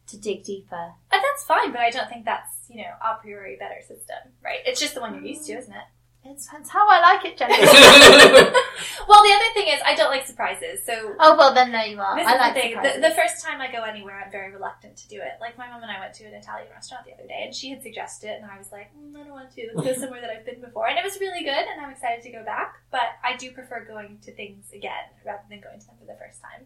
[0.08, 0.92] to dig deeper.
[1.10, 4.58] And that's fine, but I don't think that's, you know, a priori better system, right?
[4.66, 5.88] It's just the one you're used to, isn't it?
[6.26, 7.56] It's, it's how I like it, Jenny.
[9.08, 12.00] well, the other thing is, I don't like surprises, so oh well, then there you
[12.00, 12.16] are.
[12.16, 12.72] This I is like the thing.
[12.72, 13.00] surprises.
[13.00, 15.40] The, the first time I go anywhere, I'm very reluctant to do it.
[15.40, 17.68] Like my mom and I went to an Italian restaurant the other day, and she
[17.68, 19.68] had suggested it, and I was like, mm, I don't want to.
[19.74, 22.24] Let's go somewhere that I've been before, and it was really good, and I'm excited
[22.24, 22.76] to go back.
[22.90, 26.16] But I do prefer going to things again rather than going to them for the
[26.16, 26.64] first time.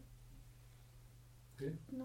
[1.60, 2.04] No,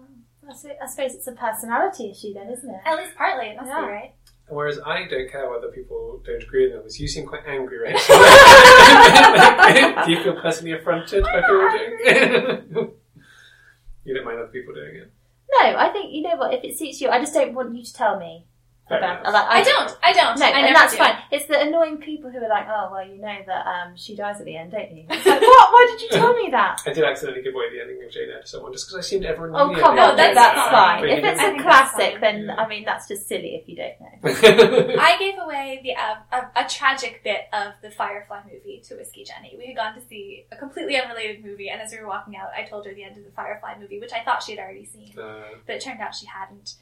[0.50, 2.80] I suppose it's a personality issue then, isn't it?
[2.84, 3.80] At least partly, it must Yeah.
[3.80, 4.14] be right.
[4.48, 6.82] Whereas I don't care whether people don't agree with them.
[6.84, 8.16] It's you seem quite angry, Rachel.
[10.04, 12.64] Do you feel personally affronted by people doing it?
[14.04, 15.10] you don't mind other people doing it.
[15.50, 16.52] No, I think you know what.
[16.52, 18.44] If it suits you, I just don't want you to tell me
[18.88, 19.20] Fair about.
[19.20, 19.32] enough.
[19.32, 19.98] Like, I don't.
[20.02, 20.38] I don't.
[20.38, 20.98] No, I and never that's do.
[20.98, 21.16] fine.
[21.30, 24.38] It's the annoying people who are like, "Oh, well, you know that um, she dies
[24.40, 25.72] at the end, don't you?" It's like, what?
[25.72, 26.82] Why did you tell me that?
[26.86, 29.00] I did accidentally give away the ending of Jane Eyre to someone just because I
[29.00, 31.00] assumed everyone knew Oh, come on, that's that's, fine.
[31.00, 31.08] fine.
[31.08, 32.54] If it's I a think that's classic, then Yeah.
[32.56, 34.18] I mean, that's just silly if you don't know.
[35.00, 36.16] I gave away the uh,
[36.56, 39.54] a, a tragic bit of the Firefly movie to Whiskey Jenny.
[39.56, 42.48] We had gone to see a completely unrelated movie, and as we were walking out,
[42.54, 44.84] I told her the end of the Firefly movie, which I thought she had already
[44.84, 45.18] seen.
[45.18, 46.74] Uh, but it turned out she hadn't.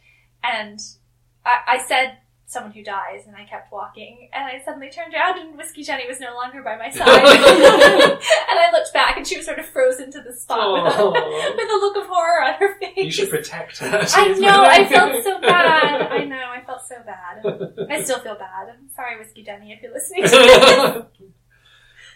[0.42, 0.80] And
[1.44, 2.18] I, I said
[2.52, 6.06] someone who dies, and I kept walking, and I suddenly turned around, and Whiskey Jenny
[6.06, 7.08] was no longer by my side.
[7.08, 11.04] and I looked back, and she was sort of frozen to the spot with a,
[11.06, 12.92] with a look of horror on her face.
[12.96, 14.06] you should protect her.
[14.12, 16.12] I know, I felt so bad.
[16.12, 17.88] I know, I felt so bad.
[17.90, 18.68] I still feel bad.
[18.68, 21.26] I'm sorry, Whiskey Jenny, if you're listening to this.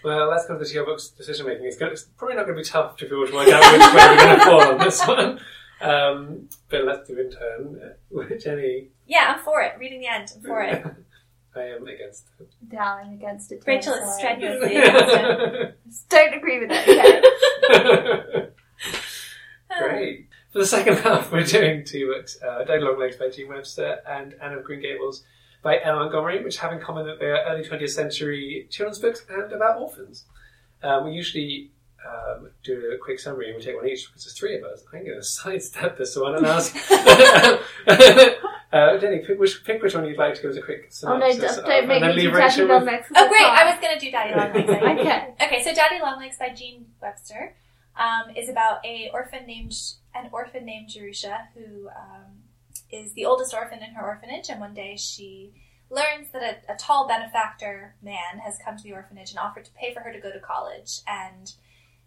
[0.04, 1.64] well, let's come to your book's decision making.
[1.64, 4.06] It's, it's probably not going to be tough to people to work out which way
[4.06, 5.40] we're going to fall on this one.
[5.80, 7.80] Um, but let's do in turn.
[8.14, 9.72] Uh, Jenny, Yeah, I'm for it.
[9.78, 10.84] Reading the end, I'm for it.
[11.56, 12.50] I am against it.
[12.68, 13.62] Down I'm against it.
[13.66, 14.06] Rachel Sorry.
[14.06, 15.78] is strenuously against it.
[16.10, 17.24] Don't agree with it.
[17.70, 18.48] Okay?
[19.78, 20.28] Great.
[20.52, 24.34] For the second half, we're doing two books uh, Daddy Longlegs by Jean Webster and
[24.42, 25.22] Anne of Green Gables
[25.62, 25.94] by L.
[25.94, 25.98] M.
[26.00, 29.80] Montgomery, which have in common that they are early 20th century children's books and about
[29.80, 30.24] orphans.
[30.82, 31.70] Um, we usually
[32.06, 34.84] um, do a quick summary and we take one each because there's three of us.
[34.92, 36.74] I'm going to sidestep this one and ask.
[38.76, 41.16] Uh, Jenny, pick which, pick which one you'd like to give us a quick summary.
[41.16, 41.32] oh no!
[41.32, 43.06] synopsis Don't, of, don't make me do Daddy Rachel Long Legs.
[43.14, 43.44] Oh, great!
[43.44, 44.70] I was going to do Daddy Longlegs.
[45.00, 45.34] okay.
[45.40, 47.56] Okay, so Daddy Longlegs by Jean Webster
[47.96, 49.74] um, is about a orphan named
[50.14, 52.42] an orphan named Jerusha who um,
[52.90, 55.52] is the oldest orphan in her orphanage, and one day she
[55.90, 59.70] learns that a, a tall benefactor man has come to the orphanage and offered to
[59.72, 61.00] pay for her to go to college.
[61.06, 61.52] And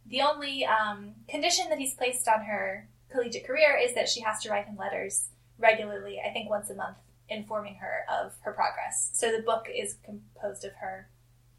[0.05, 4.41] the only um, condition that he's placed on her collegiate career is that she has
[4.43, 6.97] to write him letters regularly, I think once a month,
[7.29, 9.11] informing her of her progress.
[9.13, 11.09] So the book is composed of her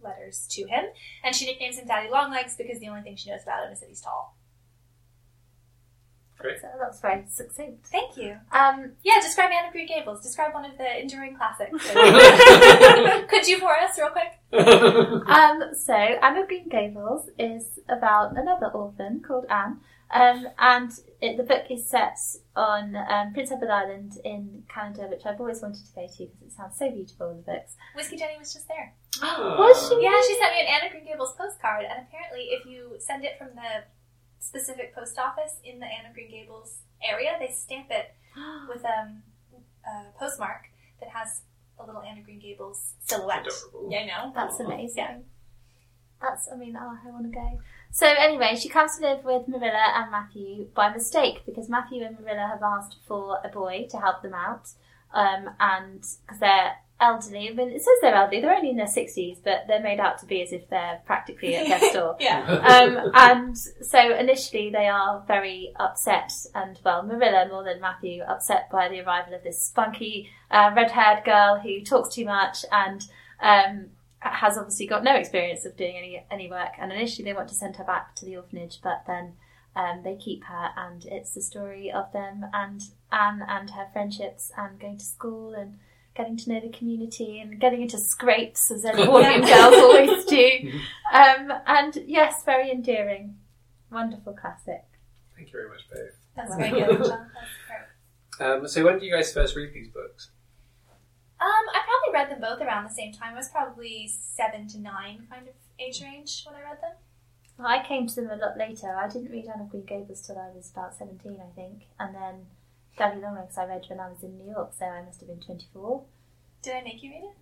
[0.02, 0.86] letters to him,
[1.22, 3.80] and she nicknames him Daddy Longlegs because the only thing she knows about him is
[3.80, 4.36] that he's tall.
[6.42, 7.86] So that's very succinct.
[7.88, 8.34] Thank you.
[8.50, 10.22] Um, Yeah, describe Anne of Green Gables.
[10.22, 11.70] Describe one of the enduring classics.
[13.28, 14.40] Could you for us, real quick?
[15.28, 19.80] um, so Anne of Green Gables is about another orphan called Anne,
[20.12, 20.90] um, and
[21.20, 22.18] it, the book is set
[22.56, 26.42] on um, Prince Edward Island in Canada, which I've always wanted to go to because
[26.42, 27.30] it sounds so beautiful.
[27.30, 27.76] In the books.
[27.94, 28.94] Whiskey Jenny was just there.
[29.22, 30.02] Was she?
[30.02, 33.24] Yeah, she sent me an Anne of Green Gables postcard, and apparently, if you send
[33.24, 33.84] it from the
[34.38, 38.14] specific post office in the Anne of Green Gables area, they stamp it
[38.68, 39.22] with um
[39.86, 40.64] a postmark
[41.00, 41.42] that has
[41.78, 43.46] a little Anne of Green Gables silhouette.
[43.46, 43.88] Adorable.
[43.90, 44.32] Yeah, I know.
[44.34, 44.96] That's amazing.
[44.96, 45.18] Yeah.
[46.20, 47.60] That's, I mean, oh, I want to go.
[47.90, 52.18] So anyway, she comes to live with Marilla and Matthew by mistake because Matthew and
[52.18, 54.68] Marilla have asked for a boy to help them out,
[55.12, 57.48] um, and because they're elderly.
[57.48, 60.18] I mean, it says they're elderly; they're only in their sixties, but they're made out
[60.18, 62.16] to be as if they're practically at death's door.
[62.20, 62.44] yeah.
[62.46, 68.70] um, and so initially they are very upset, and well, Marilla more than Matthew upset
[68.70, 73.02] by the arrival of this spunky uh, red-haired girl who talks too much and
[73.40, 73.86] um,
[74.20, 76.72] has obviously got no experience of doing any any work.
[76.78, 79.34] And initially they want to send her back to the orphanage, but then
[79.74, 84.50] um, they keep her, and it's the story of them and Anne and her friendships
[84.56, 85.78] and going to school and.
[86.16, 90.72] Getting to know the community and getting into scrapes as Edwardian girls always do.
[91.12, 93.36] Um, and yes, very endearing.
[93.90, 94.84] Wonderful classic.
[95.36, 96.12] Thank you very much, Dave.
[96.36, 97.30] That's very good, John.
[97.34, 98.46] That's great.
[98.46, 100.30] Um, so when did you guys first read these books?
[101.40, 103.32] Um, I probably read them both around the same time.
[103.34, 106.92] I was probably seven to nine kind of age range when I read them.
[107.58, 108.94] Well, I came to them a lot later.
[108.94, 111.84] I didn't read Anne of Green Gables till I was about 17, I think.
[111.98, 112.46] And then
[112.98, 115.40] Daddy Longlegs I read when I was in New York, so I must have been
[115.40, 116.04] 24.
[116.62, 117.36] Did I make you read it?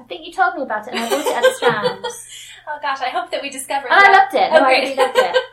[0.00, 2.04] I think you told me about it and I bought it at the Strand.
[2.66, 3.88] Oh gosh, I hope that we discovered.
[3.90, 4.50] and I loved it.
[4.50, 4.82] No, Oh, I great.
[4.84, 5.36] really loved it.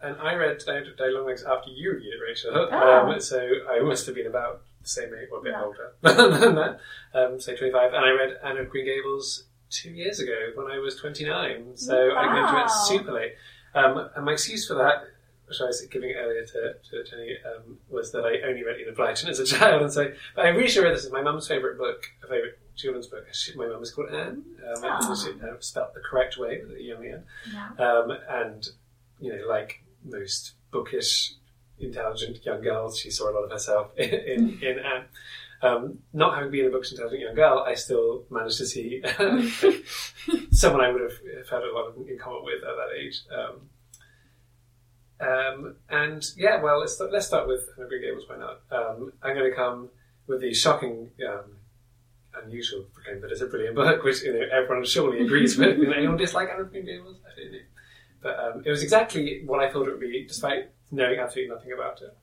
[0.00, 2.52] And I read Day Day Long Legs after you read it, Rachel.
[2.54, 3.10] Oh.
[3.10, 5.64] Um, so I must have been about the same age, or a bit Yeah.
[5.64, 5.92] older
[6.40, 6.80] than that,
[7.14, 7.92] um, say 25.
[7.92, 11.76] And I read Anne of Green Gables two years ago when I was 29.
[11.76, 13.34] So I came to it super late.
[13.74, 15.04] Um, and my excuse for that,
[15.46, 18.96] which I was giving earlier to, to Jenny, um, was that I only read Enid
[18.96, 19.82] Blyton as a child.
[19.82, 21.04] And so, but I really should read this.
[21.04, 23.24] It's my mum's favourite book, a favourite children's book.
[23.32, 24.42] She, my mum is called Anne.
[24.76, 27.24] Um, she uh, spelled the correct way with a young Anne.
[27.52, 27.84] Yeah.
[27.86, 28.68] Um, and,
[29.20, 31.32] you know, like most bookish,
[31.80, 35.04] intelligent young girls, she saw a lot of herself in, in, in Anne.
[35.60, 39.02] Um, not having been a bookish, intelligent young girl, I still managed to see
[40.52, 43.22] someone I would have had a lot of in common with at that age.
[43.36, 43.68] Um,
[45.20, 48.24] um, and yeah, well, let's start, let's start with Green Gables.
[48.28, 48.60] Why not?
[48.70, 49.88] Um, I'm going to come
[50.28, 51.56] with the shocking, um,
[52.44, 55.76] unusual claim that it's a brilliant book, which you know everyone surely agrees with.
[55.78, 57.16] You know, anyone dislike Green Gables?
[57.26, 57.58] I don't know.
[58.20, 61.72] But um, it was exactly what I thought it would be, despite knowing absolutely nothing
[61.72, 62.16] about it.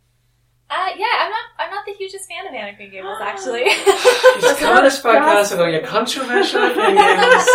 [0.68, 1.46] Uh, yeah, I'm not.
[1.60, 3.66] I'm not the hugest fan of Anne of Green Gables, actually.
[3.66, 7.46] You just come on this podcast with all your controversial opinions.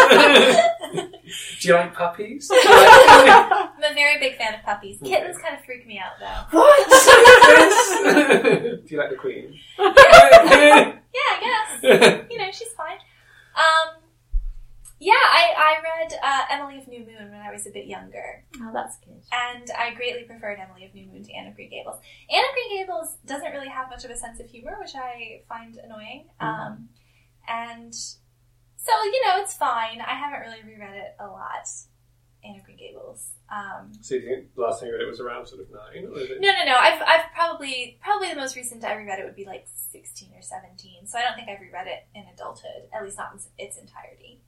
[1.61, 2.49] Do you like puppies?
[2.51, 4.99] You like I'm a very big fan of puppies.
[5.03, 6.59] Kittens kind of freak me out, though.
[6.59, 6.89] what?
[8.63, 9.59] Do you like the Queen?
[9.79, 9.87] Yeah,
[11.33, 12.31] I guess.
[12.31, 12.99] you know, she's fine.
[13.57, 14.00] Um,
[15.01, 18.45] yeah, I, I read uh, Emily of New Moon when I was a bit younger,
[18.61, 19.23] Oh, that's good.
[19.33, 21.97] and I greatly preferred Emily of New Moon to Anne of Green Gables.
[22.31, 25.43] Anne of Green Gables doesn't really have much of a sense of humor, which I
[25.49, 26.27] find annoying.
[26.39, 26.89] Um,
[27.49, 30.01] and so, you know, it's fine.
[30.01, 31.67] I haven't really reread it a lot,
[32.45, 33.31] Anne of Green Gables.
[33.51, 36.07] Um, so you think the last time you read it was around sort of nine?
[36.07, 36.41] Or is it?
[36.41, 36.77] no, no, no.
[36.79, 40.43] I've, I've probably, probably the most recent I reread it would be like 16 or
[40.43, 41.07] 17.
[41.07, 44.41] So I don't think I've reread it in adulthood, at least not in its entirety.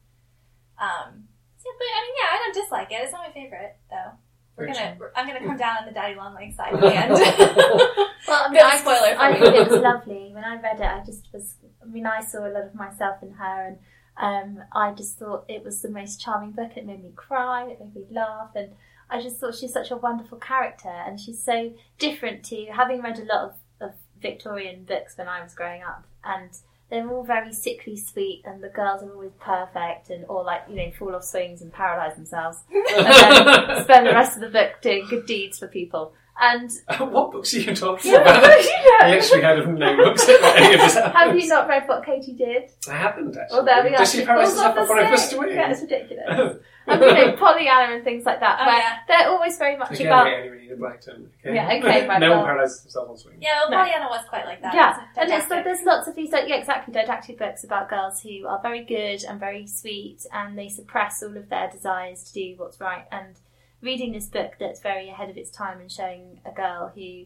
[0.78, 3.00] Um, so, but I mean, yeah, I don't dislike it.
[3.02, 4.12] It's not my favorite, though.
[4.56, 7.12] We're gonna, I'm gonna come down on the Daddy Long Leg side at the end.
[8.28, 9.38] Well, I mean, Bit of spoiler for I me.
[9.40, 10.30] thought it was lovely.
[10.32, 11.54] When I read it, I just was.
[11.82, 15.44] I mean, I saw a lot of myself in her, and um, I just thought
[15.48, 16.70] it was the most charming book.
[16.76, 17.64] It made me cry.
[17.68, 18.70] It made me laugh, and
[19.10, 23.18] I just thought she's such a wonderful character, and she's so different to having read
[23.18, 23.54] a lot of,
[23.88, 26.50] of Victorian books when I was growing up, and
[26.92, 30.76] they're all very sickly sweet, and the girls are always perfect, and all like you
[30.76, 34.72] know fall off swings and paralyze themselves, and then spend the rest of the book
[34.82, 36.12] doing good deeds for people.
[36.40, 38.42] And uh, what books are you talking Yeah, about?
[38.64, 39.06] yeah.
[39.06, 40.94] I actually had no books about any of this.
[40.94, 42.70] Have you not read what Katy did?
[42.88, 43.56] I haven't actually.
[43.56, 43.98] Well, there we are.
[43.98, 45.40] Does she paralyze falls herself off before a I pushed stick.
[45.50, 46.24] Yeah, it's ridiculous.
[46.28, 46.58] Oh.
[46.88, 48.58] and you know, Pollyanna and things like that.
[48.60, 48.96] Oh, where yeah.
[49.06, 50.24] They're always very much Again, about.
[50.26, 51.26] we only read Blyton.
[51.46, 51.54] Okay?
[51.54, 52.38] Yeah, okay, right, no well.
[52.38, 53.36] one paralyzes himself on swing.
[53.40, 53.76] yeah, well, No.
[53.84, 54.74] Pollyanna was quite like that.
[54.74, 58.20] Yeah, and it's like there's lots of these like yeah exactly didactic books about girls
[58.22, 62.32] who are very good and very sweet and they suppress all of their desires to
[62.32, 63.36] do what's right and
[63.82, 67.24] reading this book that's very ahead of its time and showing a girl who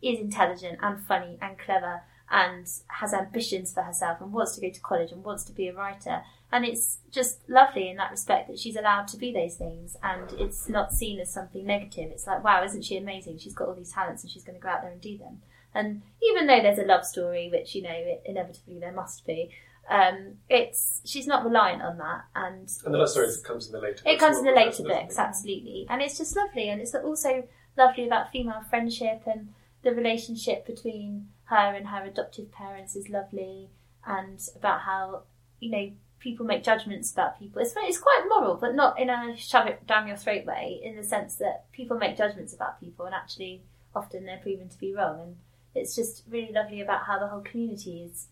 [0.00, 4.70] is intelligent and funny and clever and has ambitions for herself and wants to go
[4.70, 6.22] to college and wants to be a writer.
[6.50, 10.32] And it's just lovely in that respect that she's allowed to be those things and
[10.40, 12.10] it's not seen as something negative.
[12.10, 13.38] It's like wow isn't she amazing?
[13.38, 15.42] She's got all these talents and she's going to go out there and do them.
[15.74, 19.50] And even though there's a love story, which you know it, inevitably there must be,
[19.88, 23.80] um, it's she's not reliant on that, and And the love story comes in the
[23.80, 24.02] later.
[24.04, 27.44] it comes in the later books, absolutely, and it's just lovely, and it's also
[27.76, 33.70] lovely about female friendship and the relationship between her and her adoptive parents is lovely,
[34.06, 35.22] and about how
[35.60, 37.62] you know people make judgments about people.
[37.62, 40.80] It's it's quite moral, but not in a shove it down your throat way.
[40.82, 43.62] In the sense that people make judgments about people, and actually
[43.94, 45.20] often they're proven to be wrong.
[45.20, 45.36] And
[45.74, 48.28] it's just really lovely about how the whole community is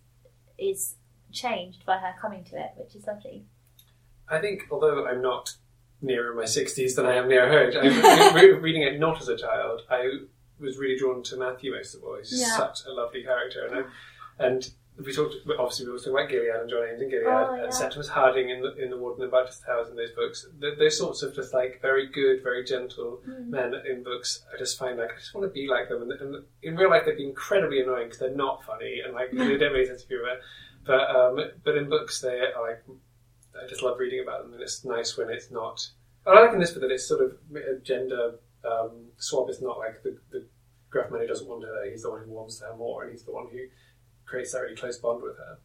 [0.59, 0.95] is
[1.35, 3.45] changed by her coming to it, which is lovely.
[4.29, 5.55] I think, although I'm not
[6.01, 9.37] nearer my 60s than I am near her, I, re- reading it not as a
[9.37, 10.09] child, I
[10.59, 12.17] was really drawn to Matthew most of all.
[12.19, 12.57] He's Yeah.
[12.57, 13.67] such a lovely character.
[13.67, 13.85] And,
[14.39, 14.71] I, and
[15.05, 17.65] we talked, obviously, we were talking about Gilead and John Ames and Gilead Oh, yeah.
[17.65, 20.47] and Septimus Harding in the, in the Warden and Barchester Towers in those books.
[20.61, 23.49] Th those sorts of just like very good, very gentle Mm.
[23.49, 26.03] men in books, I just find like I just want to be like them.
[26.03, 29.31] And, and in real life, they'd be incredibly annoying because they're not funny and like
[29.33, 30.37] they don't make sense of humor.
[30.85, 32.83] But um, but in books, they are like
[33.63, 35.87] I just love reading about them, and it's nice when it's not.
[36.27, 39.49] I like in this, but that it's sort of a gender um, swap.
[39.51, 40.47] It's not like the, the
[40.91, 41.91] gruff man who doesn't want her.
[41.91, 43.59] He's the one who wants her more, and he's the one who
[44.25, 45.59] creates that really close bond with her,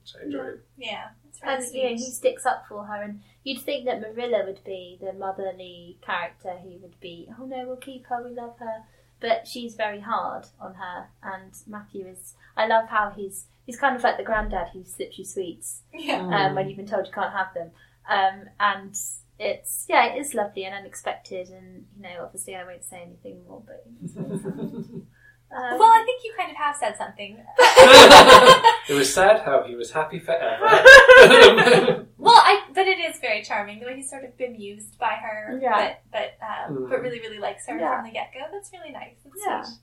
[0.00, 0.58] which I enjoy.
[0.76, 1.82] Yeah, it's really And sweet.
[1.82, 5.12] you know, he sticks up for her, and you'd think that Marilla would be the
[5.14, 8.84] motherly character who would be, oh no, we'll keep her, we love her.
[9.18, 12.34] But she's very hard on her, and Matthew is.
[12.54, 16.20] I love how he's he's kind of like the granddad who slips you sweets yeah.
[16.48, 17.70] um, when you've been told you can't have them,
[18.08, 18.96] um, and
[19.38, 23.42] it's yeah, it is lovely and unexpected, and you know, obviously I won't say anything
[23.48, 23.84] more, but.
[25.48, 27.38] Um, Well, I think you kind of have said something.
[28.88, 30.66] it was sad how he was happy forever.
[32.18, 35.60] Well, I but it is very charming the way he's sort of bemused by her,
[35.62, 35.76] Yeah.
[35.76, 36.90] but but um, Mm.
[36.90, 37.94] but really really likes her Yeah.
[37.94, 38.40] from the get go.
[38.50, 39.14] That's really nice.
[39.22, 39.62] That's Yeah.
[39.62, 39.78] sweet.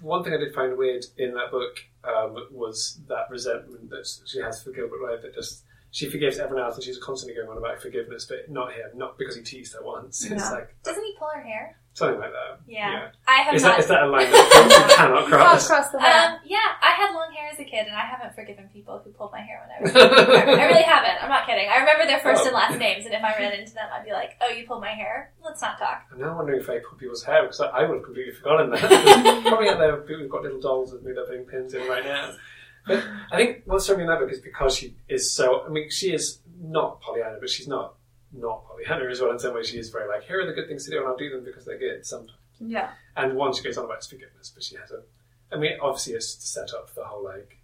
[0.00, 4.40] One thing I did find weird in that book um, was that resentment that she
[4.40, 5.22] has for Gilbert Blythe.
[5.22, 8.72] That just she forgives everyone else, and she's constantly going on about forgiveness, but not
[8.72, 8.90] him.
[8.94, 10.24] Not because he teased her once.
[10.24, 11.76] It's like Doesn't he pull her hair?
[11.94, 12.60] Something like that.
[12.66, 13.10] Yeah.
[13.26, 13.76] I have Is not.
[13.76, 15.66] that is that a line that you cannot you can't cross?
[15.66, 16.30] cross the hair.
[16.30, 19.10] um, yeah, I had long hair as a kid, and I haven't forgiven people who
[19.10, 20.12] pulled my hair when I was.
[20.56, 21.22] I really haven't.
[21.22, 21.68] I'm not kidding.
[21.68, 24.12] I remember their first and last names, and if I ran into them, I'd be
[24.12, 25.32] like, "Oh, you pulled my hair.
[25.44, 27.96] Let's not talk." I'm now wondering if I pull people's hair because I, I would
[27.96, 29.42] have completely forgotten that.
[29.46, 32.04] Probably out there, we've got little dolls with me that are putting pins in right
[32.04, 32.32] now.
[32.86, 35.64] But I think what's struck me in that book is because she is so.
[35.64, 37.94] I mean, she is not Pollyanna, but she's not
[38.32, 39.30] not Pollyanna as well.
[39.30, 41.06] In some ways, she is very like, here are the good things to do, and
[41.06, 42.38] I'll do them because they're good sometimes.
[42.60, 42.90] yeah.
[43.16, 45.02] And one she goes on about forgiveness, but she has a.
[45.54, 47.58] I mean, obviously, it's to set up the whole like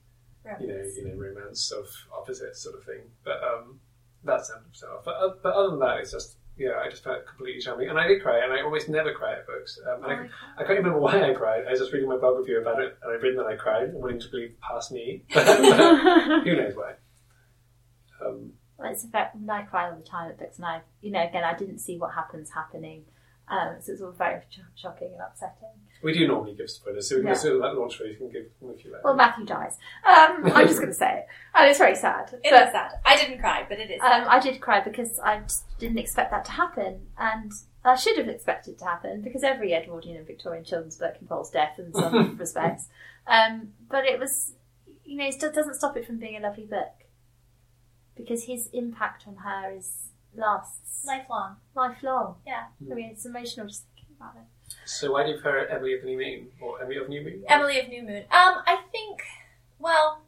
[0.60, 3.00] you know, you know, romance of opposites sort of thing.
[3.24, 3.80] But um,
[4.24, 5.04] that's end of.
[5.04, 7.88] But, uh, but other than that, it's just yeah, I just found it completely charming.
[7.88, 9.78] And I did cry, and I always never cry at books.
[9.86, 10.16] Um, and I,
[10.56, 11.64] I can't even remember why I cried.
[11.66, 13.90] I was just reading my blog review about it, and I've written that I cried,
[13.90, 15.22] and willing to believe past me.
[15.32, 15.40] Who
[16.56, 16.94] knows why?
[18.24, 18.47] Um,
[18.86, 21.44] it's a fact, I cry all the time at books, and I, you know, again,
[21.44, 23.04] I didn't see what happens happening,
[23.48, 25.68] um, so it's all very sh- shocking and upsetting.
[26.02, 27.34] we do normally give spoilers, so we can Yeah.
[27.34, 29.02] go through that launch where you can give them if you like.
[29.02, 29.76] Well, Matthew dies.
[30.04, 32.30] Um, I'm just going to say it, and it's very sad.
[32.44, 32.92] It but is sad.
[33.04, 34.00] I didn't cry, but it is.
[34.00, 35.42] um, I did cry because I
[35.80, 37.50] didn't expect that to happen, and
[37.84, 41.50] I should have expected it to happen because every Edwardian and Victorian children's book involves
[41.50, 42.86] death in some respects.
[43.26, 44.52] Um, but it was,
[45.04, 46.92] you know, it still doesn't stop it from being a lovely book
[48.18, 51.56] because his impact on her is lasts lifelong.
[51.74, 52.36] lifelong.
[52.46, 52.64] Yeah.
[52.90, 54.74] I mean, it's emotional just thinking about it.
[54.84, 57.44] So why do you prefer Emily of the New Moon or Emily of New Moon?
[57.48, 58.24] Emily of New Moon.
[58.30, 59.22] Um, I think,
[59.78, 60.22] well,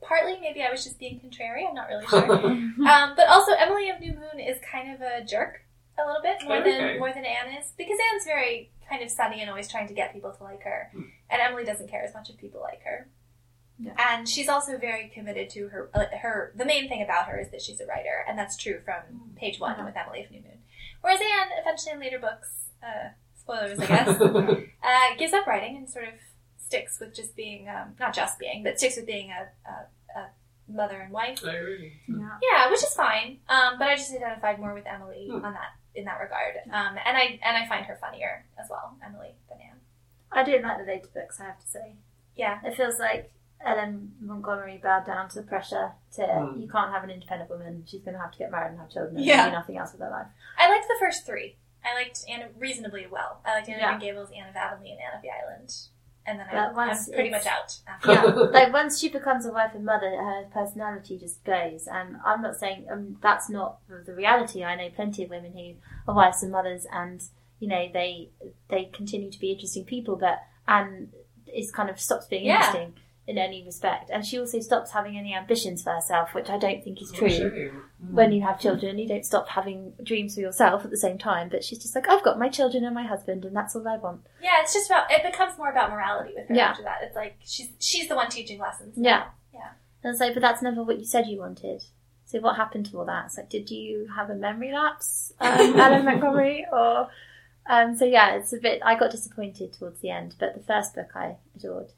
[0.00, 1.66] partly maybe I was just being contrary.
[1.68, 2.32] I'm not really sure.
[2.46, 5.60] um, but also Emily of New Moon is kind of a jerk
[6.02, 6.70] a little bit more Okay.
[6.78, 9.94] than more than Anne is because Anne's very kind of sunny and always trying to
[9.94, 11.02] get people to like her, Hmm.
[11.30, 13.08] and Emily doesn't care as much if people like her.
[13.82, 13.92] Yeah.
[13.98, 15.90] And she's also very committed to her.
[15.94, 18.80] Uh, her the main thing about her is that she's a writer, and that's true
[18.84, 19.02] from
[19.36, 19.84] page one Uh-huh.
[19.86, 20.58] with Emily of New Moon.
[21.00, 22.48] Whereas Anne, eventually in later books,
[22.82, 23.08] uh,
[23.38, 26.14] spoilers I guess, uh, gives up writing and sort of
[26.58, 30.30] sticks with just being um, not just being, but sticks with being a, a, a
[30.68, 31.40] mother and wife.
[31.44, 31.94] Oh, really?
[32.08, 32.38] Yeah.
[32.40, 33.38] Yeah, which is fine.
[33.48, 35.44] Um, but I just identified more with Emily Hmm.
[35.44, 36.54] on that in that regard.
[36.70, 39.80] Um, and I and I find her funnier as well, Emily than Anne.
[40.30, 41.92] I do like the later books, I have to say.
[42.36, 42.60] Yeah.
[42.64, 43.30] It feels like
[43.64, 43.78] L.
[43.78, 44.12] M.
[44.20, 46.60] Montgomery bowed down to the pressure to Hmm.
[46.60, 48.90] you can't have an independent woman, she's going to have to get married and have
[48.90, 49.46] children and Yeah.
[49.46, 50.26] do nothing else with her life.
[50.58, 51.56] I liked the first three.
[51.84, 53.40] I liked Anne reasonably well.
[53.44, 53.94] I liked Anne Yeah.
[53.94, 55.72] of Green Gables, Anne of Avonlea, and Anne of the Island.
[56.24, 57.80] And then I, But I'm pretty much out.
[57.88, 58.12] After.
[58.12, 61.88] Yeah, like once she becomes a wife and mother, her personality just goes.
[61.88, 64.62] And I'm not saying um, that's not the reality.
[64.62, 65.74] I know plenty of women who
[66.06, 67.20] are wives and mothers, and
[67.58, 68.30] you know they
[68.68, 70.38] they continue to be interesting people, but
[70.68, 71.12] Anne
[71.52, 72.58] is kind of stops being Yeah.
[72.68, 72.94] interesting.
[73.24, 74.10] In any respect.
[74.10, 77.22] And she also stops having any ambitions for herself, which I don't think is What
[77.22, 77.70] a true.
[77.70, 77.82] shame.
[78.10, 81.48] When you have children, you don't stop having dreams for yourself at the same time.
[81.48, 83.96] But she's just like, I've got my children and my husband, and that's all I
[83.96, 84.22] want.
[84.42, 86.70] Yeah, it's just about it becomes more about morality with her Yeah.
[86.70, 86.98] after that.
[87.04, 88.94] It's like she's she's the one teaching lessons.
[88.96, 89.26] Yeah.
[89.54, 89.70] Yeah.
[90.02, 91.84] And it's like, but that's never what you said you wanted.
[92.24, 93.26] So what happened to all that?
[93.26, 95.92] It's like, did you have a memory lapse, um, L.
[95.94, 96.04] M.
[96.06, 97.08] Montgomery, or?
[97.70, 98.80] Um, so yeah, it's a bit.
[98.84, 101.92] I got disappointed towards the end, but the first book I adored.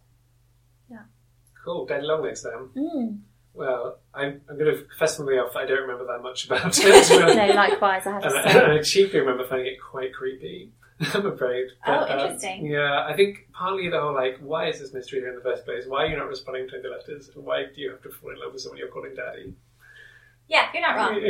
[1.64, 1.86] Cool.
[1.86, 2.68] Dead long next then.
[2.76, 3.18] Mm.
[3.54, 6.76] Well, I'm, I'm going to confess the off that I don't remember that much about
[6.78, 7.36] it.
[7.36, 8.58] No, likewise, I have to and, say.
[8.64, 10.72] and I chiefly remember finding it quite creepy.
[11.14, 11.68] I'm afraid.
[11.86, 12.66] Oh, But, uh, interesting.
[12.66, 15.64] yeah, I think partly the whole like, why is this mystery here in the first
[15.64, 15.84] place?
[15.86, 17.30] Why are you not responding to the letters?
[17.34, 19.54] And why do you have to fall in love with someone you're calling daddy?
[20.46, 21.20] Yeah, you're not wrong.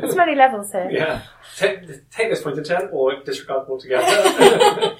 [0.00, 0.88] There's many levels here.
[0.90, 1.22] yeah.
[1.56, 4.96] Take, take this point in turn or disregard altogether.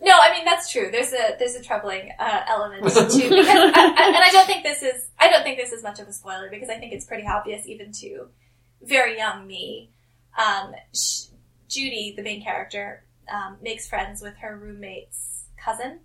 [0.00, 0.90] No, I mean that's true.
[0.92, 4.62] There's a there's a troubling uh, element to because I, I, and I don't think
[4.62, 7.04] this is I don't think this is much of a spoiler because I think it's
[7.04, 8.28] pretty obvious even to
[8.82, 9.90] very young me.
[10.36, 11.24] Um, sh-
[11.68, 15.98] Judy, the main character, um, makes friends with her roommate's cousin,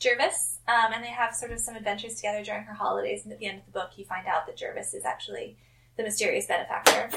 [0.00, 3.22] Jervis, um, and they have sort of some adventures together during her holidays.
[3.24, 5.56] And at the end of the book, you find out that Jervis is actually
[5.96, 7.08] the mysterious benefactor,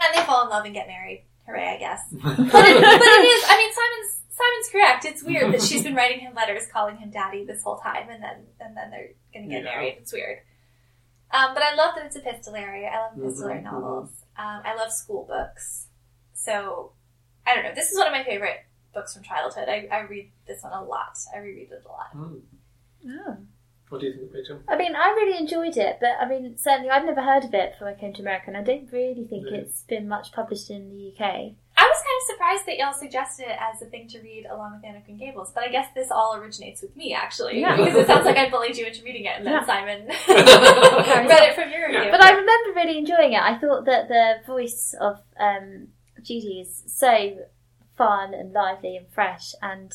[0.00, 1.24] and they fall in love and get married.
[1.46, 2.00] Hooray, I guess.
[2.12, 3.44] But it, but it is.
[3.48, 5.04] I mean, Simon's Simon's correct.
[5.04, 8.22] It's weird that she's been writing him letters, calling him daddy this whole time, and
[8.22, 9.70] then and then they're going to get Yeah.
[9.70, 9.96] married.
[10.00, 10.38] It's weird.
[11.32, 12.86] Um, but I love that it's epistolary.
[12.86, 14.10] I love epistolary Mhm, novels.
[14.36, 15.86] Um, I love school books.
[16.32, 16.92] So
[17.46, 17.74] I don't know.
[17.74, 18.58] This is one of my favorite
[18.94, 19.68] books from childhood.
[19.68, 21.16] I, I read this one a lot.
[21.34, 22.06] I reread it a lot.
[22.12, 22.38] Hmm.
[23.06, 23.36] Oh.
[23.88, 24.60] What do you think, Rachel?
[24.68, 27.72] I mean, I really enjoyed it, but I mean, certainly I'd never heard of it
[27.72, 29.58] before I came to America, and I don't really think Yeah.
[29.58, 31.54] it's been much published in the UK.
[32.20, 34.84] I was of surprised that y'all suggested it as a thing to read along with
[34.84, 37.76] Anne of Green Gables, but I guess this all originates with me actually, Yeah.
[37.76, 39.64] because it sounds like I bullied you into reading it, and then Yeah.
[39.66, 42.10] Simon read it from your review.
[42.10, 43.40] But I remember really enjoying it.
[43.42, 45.88] I thought that the voice of um,
[46.22, 47.38] Judy is so
[47.96, 49.92] fun and lively and fresh, and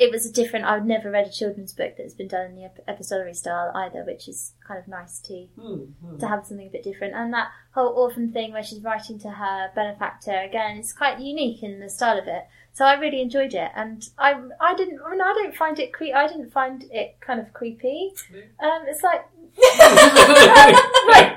[0.00, 0.64] it was a different.
[0.64, 4.02] I've never read a children's book that's been done in the ep- epistolary style either,
[4.04, 5.74] which is kind of nice too Hmm,
[6.04, 6.18] hmm.
[6.18, 7.14] to have something a bit different.
[7.14, 11.62] And that whole orphan thing where she's writing to her benefactor again, it's quite unique
[11.62, 12.44] in the style of it.
[12.72, 15.00] So I really enjoyed it, and I I didn't.
[15.06, 18.12] I mean, I don't find it cre- I didn't find it kind of creepy.
[18.58, 19.22] Um, it's like.
[19.60, 19.66] like,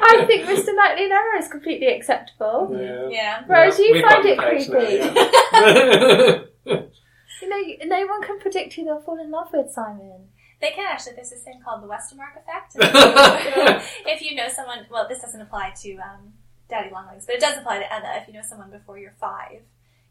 [0.01, 0.76] I think Mr.
[0.76, 2.70] Knightley in Emma is completely acceptable.
[2.80, 3.07] Yeah.
[3.09, 3.43] yeah.
[3.47, 6.70] Whereas you We've find it the case now, creepy.
[6.72, 6.82] yeah.
[7.44, 10.30] You know, no one can predict who they'll fall in love with, Simon.
[10.62, 11.16] They can actually.
[11.16, 12.76] There's this thing called the Westermarck effect.
[14.08, 16.34] if you know someone, well, this doesn't apply to um,
[16.70, 18.14] Daddy Longlegs, but it does apply to Emma.
[18.22, 19.62] If you know someone before you're five,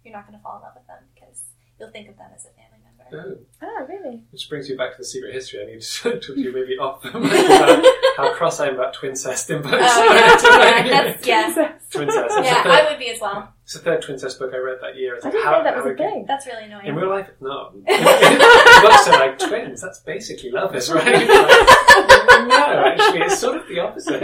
[0.05, 1.45] you're not going to fall in love with them because
[1.79, 2.72] you'll think of them as a family member.
[3.15, 4.23] Oh, Oh, really?
[4.31, 5.63] which brings you back to the secret history.
[5.63, 7.85] I need to talk to you maybe off the mic about
[8.17, 9.75] how cross I am about twincest in books.
[9.79, 10.83] Oh, yeah.
[10.83, 11.73] That's, yeah.
[11.91, 12.39] Twincest.
[12.39, 13.53] It's, Yeah, the I would be as well.
[13.65, 15.15] it's the third twincest book I read that year.
[15.15, 16.25] It's I like, didn't how, know that was how a again- thing.
[16.27, 16.87] That's really annoying.
[16.87, 17.71] In real life, no.
[17.87, 19.81] Books are like twins.
[19.81, 21.05] That's basically lovers, right?
[21.29, 24.23] Like, no, actually, it's sort of the opposite.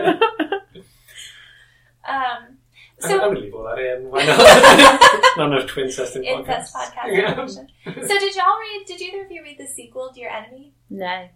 [2.08, 2.57] Um,
[3.02, 4.10] I'm so, going to leave all that in.
[4.10, 5.36] Why not?
[5.36, 6.92] Not enough twincest in incest podcasts.
[6.94, 7.92] podcast Yeah.
[8.06, 8.84] So, did y'all read?
[8.86, 10.74] Did either of you read the sequel, Dear Enemy?
[10.90, 11.28] No.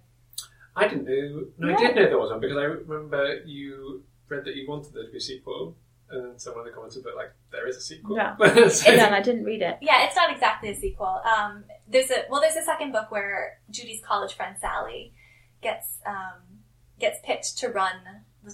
[0.75, 1.45] I didn't know.
[1.59, 4.95] No, I did know there was one because I remember you read that you wanted
[4.95, 5.77] there to be a sequel,
[6.11, 8.37] and then someone in the comments put like, "There is a sequel." Yeah.
[8.69, 9.79] So- No, I didn't read it.
[9.83, 11.21] Yeah, it's not exactly a sequel.
[11.25, 15.13] Um, there's a well, there's a second book where Judy's college friend Sally
[15.63, 16.41] gets um,
[16.99, 17.97] gets picked to run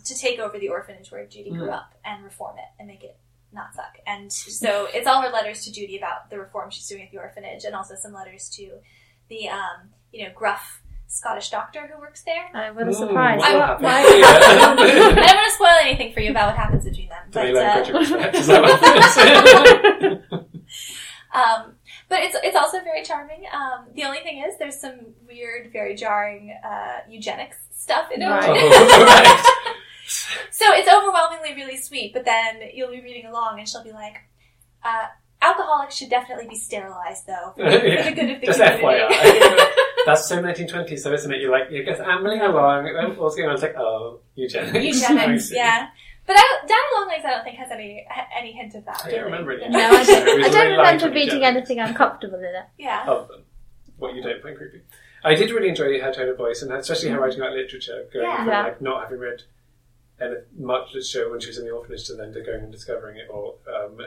[0.04, 1.74] to take over the orphanage where Judy grew Mm.
[1.74, 3.16] up and reform it and make it
[3.52, 3.96] not suck.
[4.06, 7.18] And so it's all her letters to Judy about the reform she's doing at the
[7.18, 8.78] orphanage, and also some letters to
[9.28, 12.48] the um, you know gruff Scottish doctor who works there.
[12.74, 13.38] What a Ooh, surprise.
[13.40, 13.84] what will What- happen?
[13.84, 17.46] why- I don't want to spoil anything for you about what happens between them, but
[17.56, 18.34] uh, greater respect?
[18.36, 20.44] Is that what it is?
[21.30, 21.74] Um,
[22.08, 23.44] but it's it's also very charming.
[23.52, 28.26] Um, the only thing is, there's some weird, very jarring uh, eugenics stuff in it.
[28.26, 28.48] Right.
[28.48, 29.04] Oh,
[29.66, 29.74] right.
[30.50, 32.12] So it's overwhelmingly really sweet.
[32.12, 34.16] But then you'll be reading along, and she'll be like,
[34.84, 35.06] uh,
[35.42, 38.84] "Alcoholics should definitely be sterilized, though, for the, for the good of the Just community."
[38.84, 39.66] FYI.
[40.06, 41.40] That's so 1920s, though, isn't it?
[41.42, 43.54] You're like, you're just ambling along, and then what's going on?
[43.54, 44.72] It's like, oh, eugenics.
[45.02, 45.88] Eugenics, yeah.
[46.26, 48.06] But I, Daddy Longlegs, I don't think has any
[48.38, 49.02] any hint of that.
[49.04, 49.70] I don't remember it.
[49.70, 51.56] No, I don't, was I a don't very remember reading eugenics.
[51.70, 52.64] anything uncomfortable in it.
[52.78, 53.04] Yeah.
[53.06, 53.44] of them.
[53.96, 54.82] What you don't find creepy.
[55.24, 58.26] I did really enjoy her tone of voice, and especially her writing about literature, going
[58.26, 58.36] Yeah.
[58.36, 58.62] from Yeah.
[58.62, 59.42] like not having read
[60.20, 63.16] any, much literature when she was in the orphanage to then to going and discovering
[63.16, 63.60] it all.
[63.72, 63.98] Um,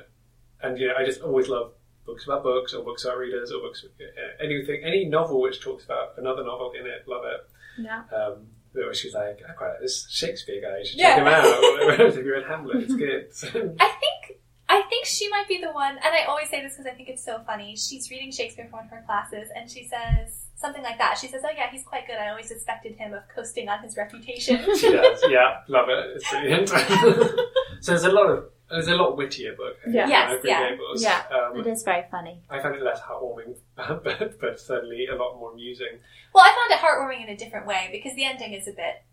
[0.61, 1.73] and yeah, I just always love
[2.05, 5.85] books about books, or books about readers, or books uh, anything, any novel which talks
[5.85, 7.07] about another novel in it.
[7.07, 7.49] Love it.
[7.83, 8.03] Yeah.
[8.15, 10.79] Um, where she's like, I quite like this Shakespeare guy.
[10.79, 11.15] You should Yeah.
[11.15, 11.99] check him out.
[12.15, 12.83] Have you read Hamlet?
[12.83, 13.75] It's good.
[13.79, 14.39] I think
[14.69, 17.09] I think she might be the one, and I always say this because I think
[17.09, 17.75] it's so funny.
[17.75, 21.17] She's reading Shakespeare for one of her classes, and she says something like that.
[21.17, 22.15] She says, "Oh yeah, he's quite good.
[22.17, 25.21] I always suspected him of coasting on his reputation." she does.
[25.27, 26.15] Yeah, love it.
[26.15, 26.69] It's brilliant.
[27.81, 29.75] so there's a lot of there's a lot wittier book.
[29.89, 30.07] Yeah.
[30.07, 30.69] Yes, yeah.
[30.69, 31.03] Gables.
[31.03, 31.23] Yeah.
[31.29, 32.41] Um, It is very funny.
[32.49, 35.99] I found it less heartwarming, but, but certainly a lot more amusing.
[36.33, 39.03] well, I found it heartwarming in a different way because the ending is a bit.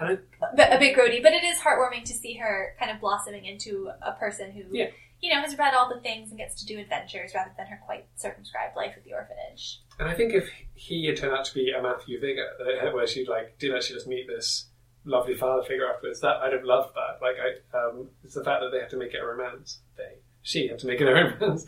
[0.00, 2.90] And it- a bit- a bit grody, but it is heartwarming to see her kind
[2.90, 4.86] of blossoming into a person who, Yeah.
[5.20, 7.80] You know, has read all the things and gets to do adventures rather than her
[7.84, 9.80] quite circumscribed life at the orphanage.
[9.98, 13.06] And I think if he had turned out to be a Matthew Vigor, uh, where
[13.06, 14.66] she like did actually just meet this
[15.04, 17.18] lovely father figure afterwards, that I'd have loved that.
[17.20, 19.80] Like I, um, it's the fact that they have to make it a romance.
[19.96, 21.66] They, she had to make it a romance.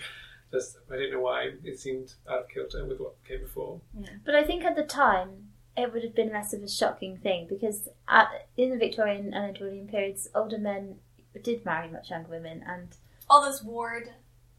[0.51, 3.81] Just I don't know why it seemed out of kilter with what came before.
[4.25, 7.47] But I think at the time it would have been less of a shocking thing
[7.49, 10.97] because at, in the Victorian and Edwardian periods, older men
[11.43, 12.95] did marry much younger women, and
[13.31, 14.09] All those ward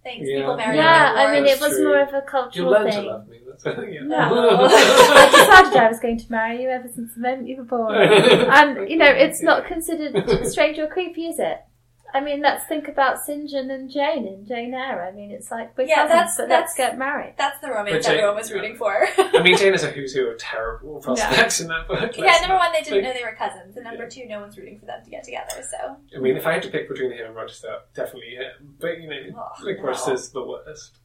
[0.03, 0.39] things, Yeah.
[0.39, 1.85] people marrying yeah, I mean it was true.
[1.87, 3.05] more of a You cultural learn to thing.
[3.05, 3.39] love me.
[3.47, 4.01] That's yeah.
[4.03, 4.17] No.
[4.69, 7.95] I decided I was going to marry you ever since the moment you were born.
[7.95, 10.13] And, you know, it's not considered
[10.47, 11.59] strange or creepy, is it?
[12.15, 13.49] I mean, let's think about St.
[13.49, 15.03] John and Jane in Jane Eyre.
[15.03, 17.33] I mean, it's like, we're Yeah, cousins, that's- but that's- let's get married.
[17.39, 18.93] That's the romance Jane- everyone was rooting for.
[19.17, 22.15] I mean, Jane is a who's who of terrible prospects in that book.
[22.17, 24.57] yeah, number one, they didn't like, know they were cousins, and number two, no one's
[24.57, 25.63] rooting for them to get together.
[25.69, 28.75] So I mean, if I had to pick between him and Rochester, definitely him.
[28.79, 29.15] But you know,
[29.59, 29.83] Oh, like no.
[29.85, 30.99] Rochester's the worst.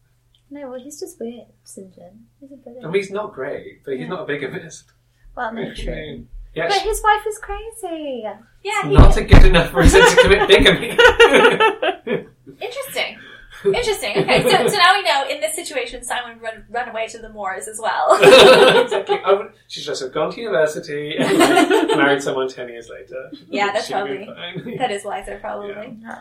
[0.50, 1.94] No, well, he's just weird, St.
[1.94, 2.24] John.
[2.40, 2.86] He's a brilliant.
[2.86, 4.08] I mean, he's not great, but he's Yeah.
[4.08, 4.92] not a bigamist.
[5.36, 6.26] well, no, You true.
[6.58, 8.22] Know, Yeah, But his wife is crazy.
[8.64, 10.88] yeah, he, not a good enough reason to commit bigamy.
[12.60, 13.18] interesting.
[13.64, 14.18] Interesting.
[14.18, 17.28] Okay, so, so now we know in this situation, Simon run, run away to the
[17.28, 18.16] moors as well.
[18.82, 19.18] exactly.
[19.24, 22.88] I would, she should just have gone to university and like, married someone ten years
[22.88, 23.30] later.
[23.48, 24.28] Yeah, that's probably-
[24.78, 25.98] that is wiser, probably.
[26.00, 26.20] Yeah.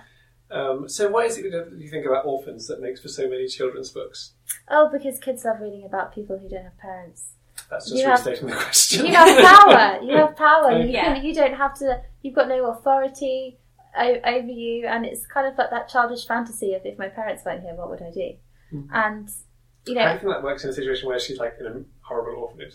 [0.50, 3.48] Um, so, why is it that you think about orphans that makes for so many
[3.48, 4.32] children's books?
[4.70, 7.34] Oh, because kids love reading about people who don't have parents.
[7.70, 9.06] That's just You have- restating the question.
[9.06, 10.00] You have power.
[10.04, 10.72] You have power.
[10.82, 12.02] You, can, you don't have to.
[12.22, 13.58] You've got no authority
[13.98, 17.44] o- over you, and it's kind of like that childish fantasy of if my parents
[17.46, 18.32] weren't here, what would I do?
[18.74, 18.88] Mhm.
[18.92, 19.30] And
[19.86, 22.42] you know, you think that works in a situation where she's like in a horrible
[22.44, 22.74] orphanage?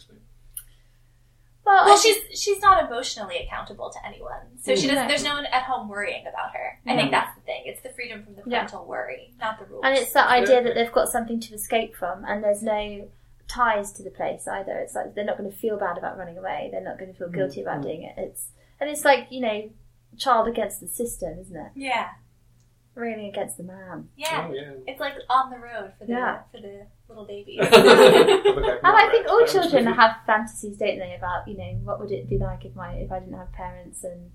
[1.65, 5.07] well, Well, she's she's not emotionally accountable to anyone, so she doesn't.
[5.09, 6.79] There's no one at home worrying about her.
[6.87, 7.63] I think that's the thing.
[7.67, 8.59] It's the freedom from the Yeah.
[8.61, 9.83] parental worry, not the rules.
[9.85, 13.09] and it's that idea that they've got something to escape from, and there's no
[13.53, 14.73] ties to the place either.
[14.79, 16.69] It's like they're not going to feel bad about running away.
[16.73, 17.83] They're not going to feel guilty about Mhm.
[17.83, 18.15] doing it.
[18.17, 18.51] It's
[18.81, 19.71] and it's like you know,
[20.19, 21.73] child against the system, isn't it?
[21.75, 22.09] yeah,
[22.95, 24.09] Really against the man.
[24.17, 24.47] yeah.
[24.51, 24.73] Oh, yeah.
[24.87, 26.43] It's like on the road for the Yeah.
[26.53, 27.61] for the little babies.
[27.63, 32.13] and And I think all children have fantasies, don't they, about you know what would
[32.13, 34.31] it be like if my if I didn't have parents and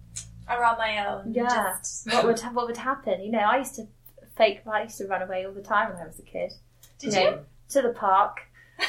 [0.48, 1.34] I'm on my own.
[1.34, 1.76] Yeah.
[1.78, 3.22] Just, what would what would happen?
[3.22, 3.88] You know, I used to
[4.38, 4.62] fake.
[4.66, 6.54] I used to run away all the time when I was a kid.
[7.00, 7.26] did you you?
[7.32, 7.40] know,
[7.70, 8.38] to the park,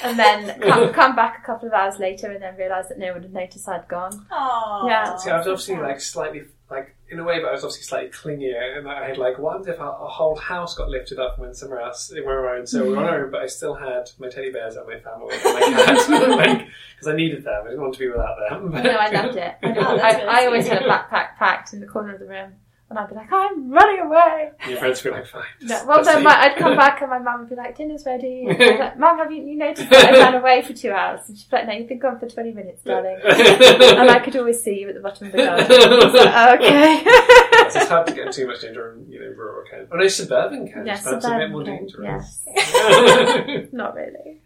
[0.02, 3.12] and then come, come back a couple of hours later, and then realise that no
[3.12, 4.26] one had noticed I'd gone.
[4.30, 5.16] Oh, Yeah.
[5.16, 8.10] See, I was obviously like slightly, like in a way, but I was obviously slightly
[8.10, 11.44] clingier, and I had like, what if a, a whole house got lifted up and
[11.46, 13.74] went somewhere else, we were on, so we were on our own, but I still
[13.74, 16.58] had my teddy bears and my family and my cat, like
[16.94, 17.62] because I needed them.
[17.64, 18.70] I didn't want to be without them.
[18.70, 19.54] No, I loved it.
[19.62, 22.52] I, Oh, I, I always had a backpack packed in the corner of the room,
[22.90, 25.42] and I'd be like, "I'm running away." And your friends would be like, fine.
[25.62, 27.76] No, just- well, just then my, I'd come back, and my mum would be like,
[27.76, 30.62] "Dinner's ready." And I'd be like, Mum, have you, you noticed that I ran away
[30.62, 31.20] for two hours?
[31.28, 34.36] And she'd be like, "No, you've been gone for twenty minutes, darling." and I could
[34.36, 35.66] always see you at the bottom of the garden.
[35.70, 37.02] Oh, okay.
[37.04, 39.88] It's just hard to get in too much danger in you know rural Kent.
[39.92, 40.86] Oh no, suburban Kent.
[40.86, 42.42] Yes, That's a bit more suburban dangerous.
[42.46, 44.40] Yes, not really.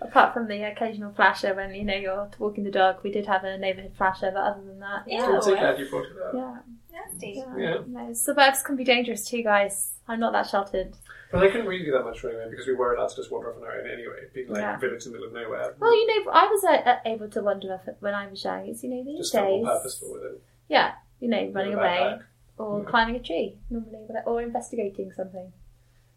[0.00, 3.42] Apart from the occasional flasher when you know you're walking the dog, we did have
[3.44, 5.24] a neighbourhood flasher, but other than that, Yeah.
[5.26, 6.34] I'm so glad you brought it up.
[6.34, 6.56] yeah,
[6.94, 7.34] nasty.
[7.36, 7.56] yeah.
[7.56, 7.76] Yeah.
[7.86, 9.92] No, suburbs can be dangerous too, guys.
[10.08, 10.94] I'm not that sheltered.
[11.32, 13.30] But I couldn't really do that much running away because we were allowed to just
[13.32, 14.76] wander off on our own anyway, being like Yeah.
[14.78, 15.74] village in the middle of nowhere.
[15.80, 18.66] Well, you know, I was uh, uh, able to wander off when I was young.
[18.68, 20.42] It's you know these just felt days, more purposeful with it.
[20.68, 22.18] yeah, you know, running With a away
[22.58, 22.84] or Yeah.
[22.90, 25.52] climbing a tree normally, or investigating something.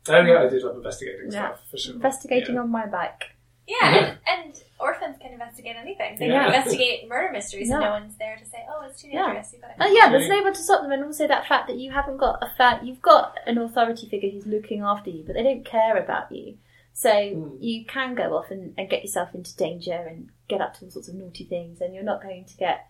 [0.10, 1.48] Oh yeah, I did love investigating Yeah.
[1.56, 1.96] stuff for sure.
[1.96, 2.62] Investigating Yeah.
[2.62, 3.32] on my bike.
[3.68, 6.16] Yeah, and, and orphans can investigate anything.
[6.18, 6.46] They Yeah.
[6.46, 9.26] can investigate murder mysteries, and no one's there to say, "Oh, it's too Yeah.
[9.26, 11.68] dangerous." You gotta Oh yeah, there's no one to stop them, and also that fact
[11.68, 15.24] that you haven't got a fact, you've got an authority figure who's looking after you,
[15.26, 16.58] but they don't care about you.
[16.94, 17.58] So Mm.
[17.60, 20.92] you can go off and, and get yourself into danger and get up to all
[20.92, 22.88] sorts of naughty things, and you're not going to get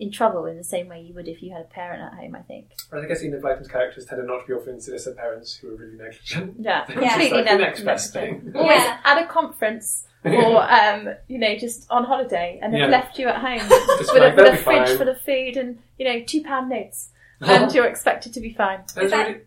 [0.00, 2.34] in trouble in the same way you would if you had a parent at home.
[2.34, 2.72] I think.
[2.92, 5.96] I guess Enid Blyton's characters tended not to be often sinister parents who were really
[5.96, 6.56] negligent.
[6.58, 8.44] Yeah, It's completely like the next best negligent.
[8.52, 8.56] thing.
[8.62, 8.98] Always Yeah.
[9.04, 12.86] at a conference or um, you know just on holiday and they've Yeah.
[12.88, 14.96] left you at home Just with, like, a, with a fridge fine.
[14.98, 18.80] full of food and you know two pound notes and you're expected to be fine.
[18.94, 19.40] Those Is that- really-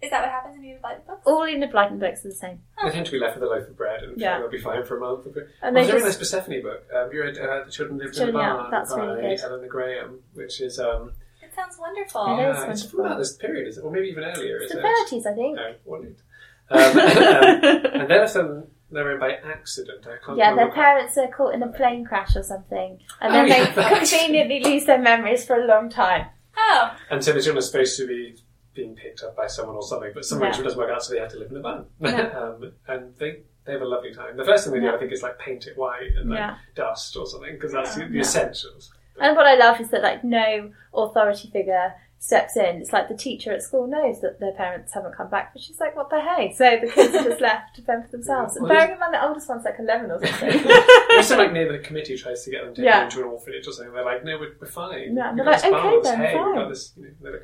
[0.00, 1.22] Is that what happens in your Bible books?
[1.26, 3.46] All in the Blyton books are the same, They tend to be left with a
[3.52, 4.38] loaf of bread and Yeah.
[4.38, 5.26] they'll be fine for a month.
[5.26, 6.84] Or and There's they a really nice Persephone book.
[6.94, 9.20] Um, you read uh, The Children Lived Children, in a yeah, Barn that's by really
[9.36, 9.40] good.
[9.40, 12.26] Eleanor Graham, which is um, It sounds wonderful.
[12.26, 13.06] It yeah, is it's from wonderful.
[13.06, 13.84] about this period, is it?
[13.84, 14.82] or maybe even earlier, it's is the it?
[14.82, 15.56] thirties, I think.
[15.56, 16.22] No, what is-
[16.70, 20.06] um, um, and then of them they're in by accident.
[20.06, 23.32] I can't Yeah, their parents are caught in a plane crash or something, and Oh,
[23.32, 23.98] then yeah, they that.
[24.08, 26.26] conveniently lose their memories for a long time.
[26.56, 28.36] Oh, And so the children are supposed to be
[28.78, 30.52] being picked up by someone or something, but some Yeah.
[30.52, 31.84] doesn't work out, so they have to live in a van.
[32.00, 32.28] Yeah.
[32.40, 34.36] um, and they they have a lovely time.
[34.36, 34.94] The first thing they do, Yeah.
[34.94, 36.54] I think, is like paint it white and like Yeah.
[36.74, 38.20] dust or something, because that's the, the Yeah.
[38.22, 38.92] essentials.
[39.20, 42.80] And what I love is that like no authority figure steps in.
[42.82, 45.78] It's like the teacher at school knows that their parents haven't come back, but she's
[45.78, 48.56] like, "What the hey?" So the kids are just left to fend for themselves.
[48.56, 50.62] And Well, bearing in mind the oldest one's like eleven or something.
[51.18, 53.04] Also, like near the committee tries to get them taken Yeah.
[53.04, 53.92] into an orphanage or something.
[53.94, 56.92] They're like, "No, we're, we're fine." Yeah, they're like, "Okay then, hey, we've got this."
[56.96, 57.42] You know, like,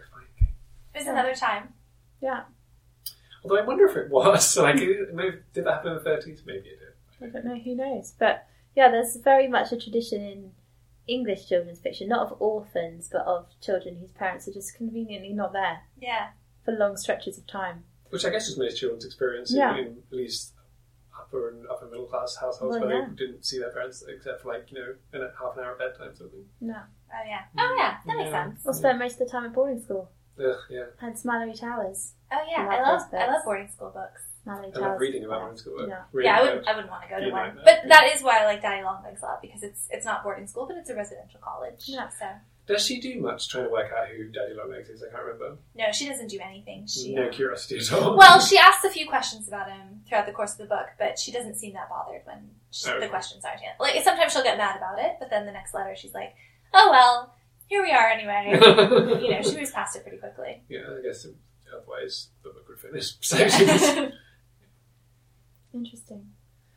[0.95, 1.13] "Fine." okay." there's Yeah.
[1.21, 1.75] another time.
[2.21, 2.45] yeah,
[3.43, 6.43] Although I wonder if it was like, maybe, did that happen in the thirties?
[6.47, 7.29] Maybe it did.
[7.29, 7.57] I don't know.
[7.59, 8.15] Who knows?
[8.19, 10.53] But yeah, there's very much a tradition in
[11.07, 15.53] English children's fiction, not of orphans, but of children whose parents are just conveniently not
[15.53, 16.31] there Yeah.
[16.65, 17.85] for long stretches of time.
[18.09, 19.77] Which I guess is most children's experience in- Yeah.
[19.77, 20.55] in, at least
[21.19, 23.07] upper and upper middle class households Well, where yeah.
[23.11, 25.73] they didn't see their parents except for like you know in a half an hour
[25.73, 26.49] at bedtime sort of thing.
[26.63, 26.81] No,
[27.13, 27.43] Oh yeah.
[27.59, 27.99] Oh yeah.
[28.07, 28.45] That makes Yeah.
[28.49, 28.67] sense.
[28.67, 30.11] or spent most of the time at boarding school.
[30.39, 30.85] Ugh, yeah.
[31.01, 32.13] Hence Malory Towers.
[32.33, 32.67] Oh yeah.
[32.69, 34.23] I I love love those I love boarding school books.
[34.47, 34.79] Malory I Towers.
[34.79, 35.89] love reading about boarding school.
[35.89, 36.03] Yeah.
[36.13, 37.43] Really yeah, I wouldn't I wouldn't want to go to Be one.
[37.55, 37.65] nightmare.
[37.65, 40.47] But that is why I like Daddy Longlegs a lot because it's it's not boarding
[40.47, 41.85] school, but it's a residential college.
[41.87, 42.09] Yeah.
[42.09, 42.27] So
[42.67, 45.03] Does she do much trying to work out who Daddy Longlegs is?
[45.03, 45.59] I can't remember.
[45.77, 46.87] no, she doesn't do anything.
[46.89, 48.17] She No um, curiosity at all.
[48.17, 51.19] Well, she asks a few questions about him throughout the course of the book, but
[51.19, 53.07] she doesn't seem that bothered when she, oh, Okay.
[53.07, 53.81] the questions aren't answered.
[53.81, 56.35] Like sometimes she'll get mad about it, but then the next letter she's like,
[56.75, 57.35] "Oh well,
[57.67, 58.51] here we are anyway."
[59.23, 60.63] you know, she moves past it pretty quickly.
[60.69, 61.27] yeah, I guess
[61.75, 63.15] otherwise the book would finish.
[63.21, 63.39] So
[65.73, 66.31] Interesting.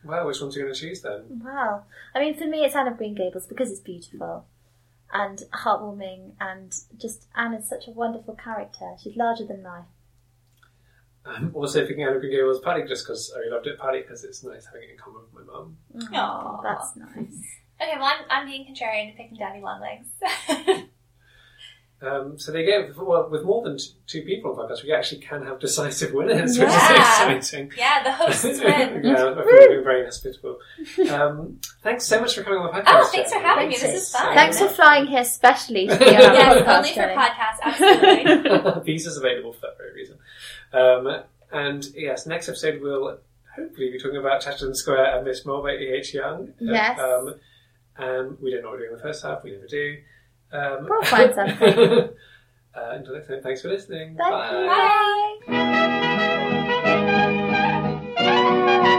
[0.03, 1.41] well, which one's you going to choose then?
[1.43, 1.83] Wow.
[2.15, 4.45] I mean, for me, it's Anne of Green Gables because it's beautiful
[5.13, 8.95] and heartwarming, and just Anne is such a wonderful character.
[9.01, 9.85] She's larger than life.
[11.25, 14.01] I'm also thinking Anne of Green Gables partly just because I really loved it, partly
[14.01, 15.77] because it's nice having it in common with my mum.
[15.95, 16.15] Mm-hmm.
[16.15, 16.61] Aw.
[16.63, 17.43] That's nice.
[17.81, 20.07] Okay, well, I'm, I'm being contrarian and picking Daddy Longlegs.
[21.99, 24.83] Um, so they get well with more than t- two people on podcast.
[24.83, 27.71] We actually can have decisive winners, which is exciting.
[27.75, 29.01] yeah, the hosts win.
[29.03, 30.59] yeah, I feel being very hospitable.
[31.09, 32.83] Um, thanks so much for coming on the podcast.
[32.87, 33.45] Oh, thanks for Jenny.
[33.47, 33.77] having me.
[33.79, 34.35] This is fun.
[34.35, 36.77] Thanks for flying here specially to be on our Yes, podcast.
[36.77, 37.15] only for Jenny.
[37.15, 38.81] podcasts, absolutely.
[38.93, 40.17] Visas available for that very reason.
[40.73, 43.17] Um, and yes, next episode we'll
[43.55, 46.13] hopefully be talking about Chatterton Square and Miss Mole by E.H.
[46.13, 46.53] Young.
[46.59, 46.99] Yes.
[46.99, 47.35] Um,
[47.97, 49.43] um, we don't know what we're doing in the first half.
[49.43, 49.97] We never do.
[50.51, 51.69] Um, We'll find something.
[51.73, 52.09] uh,
[52.75, 54.15] until next time, thanks for listening.
[54.17, 55.37] Thank Bye.
[58.77, 58.93] Bye.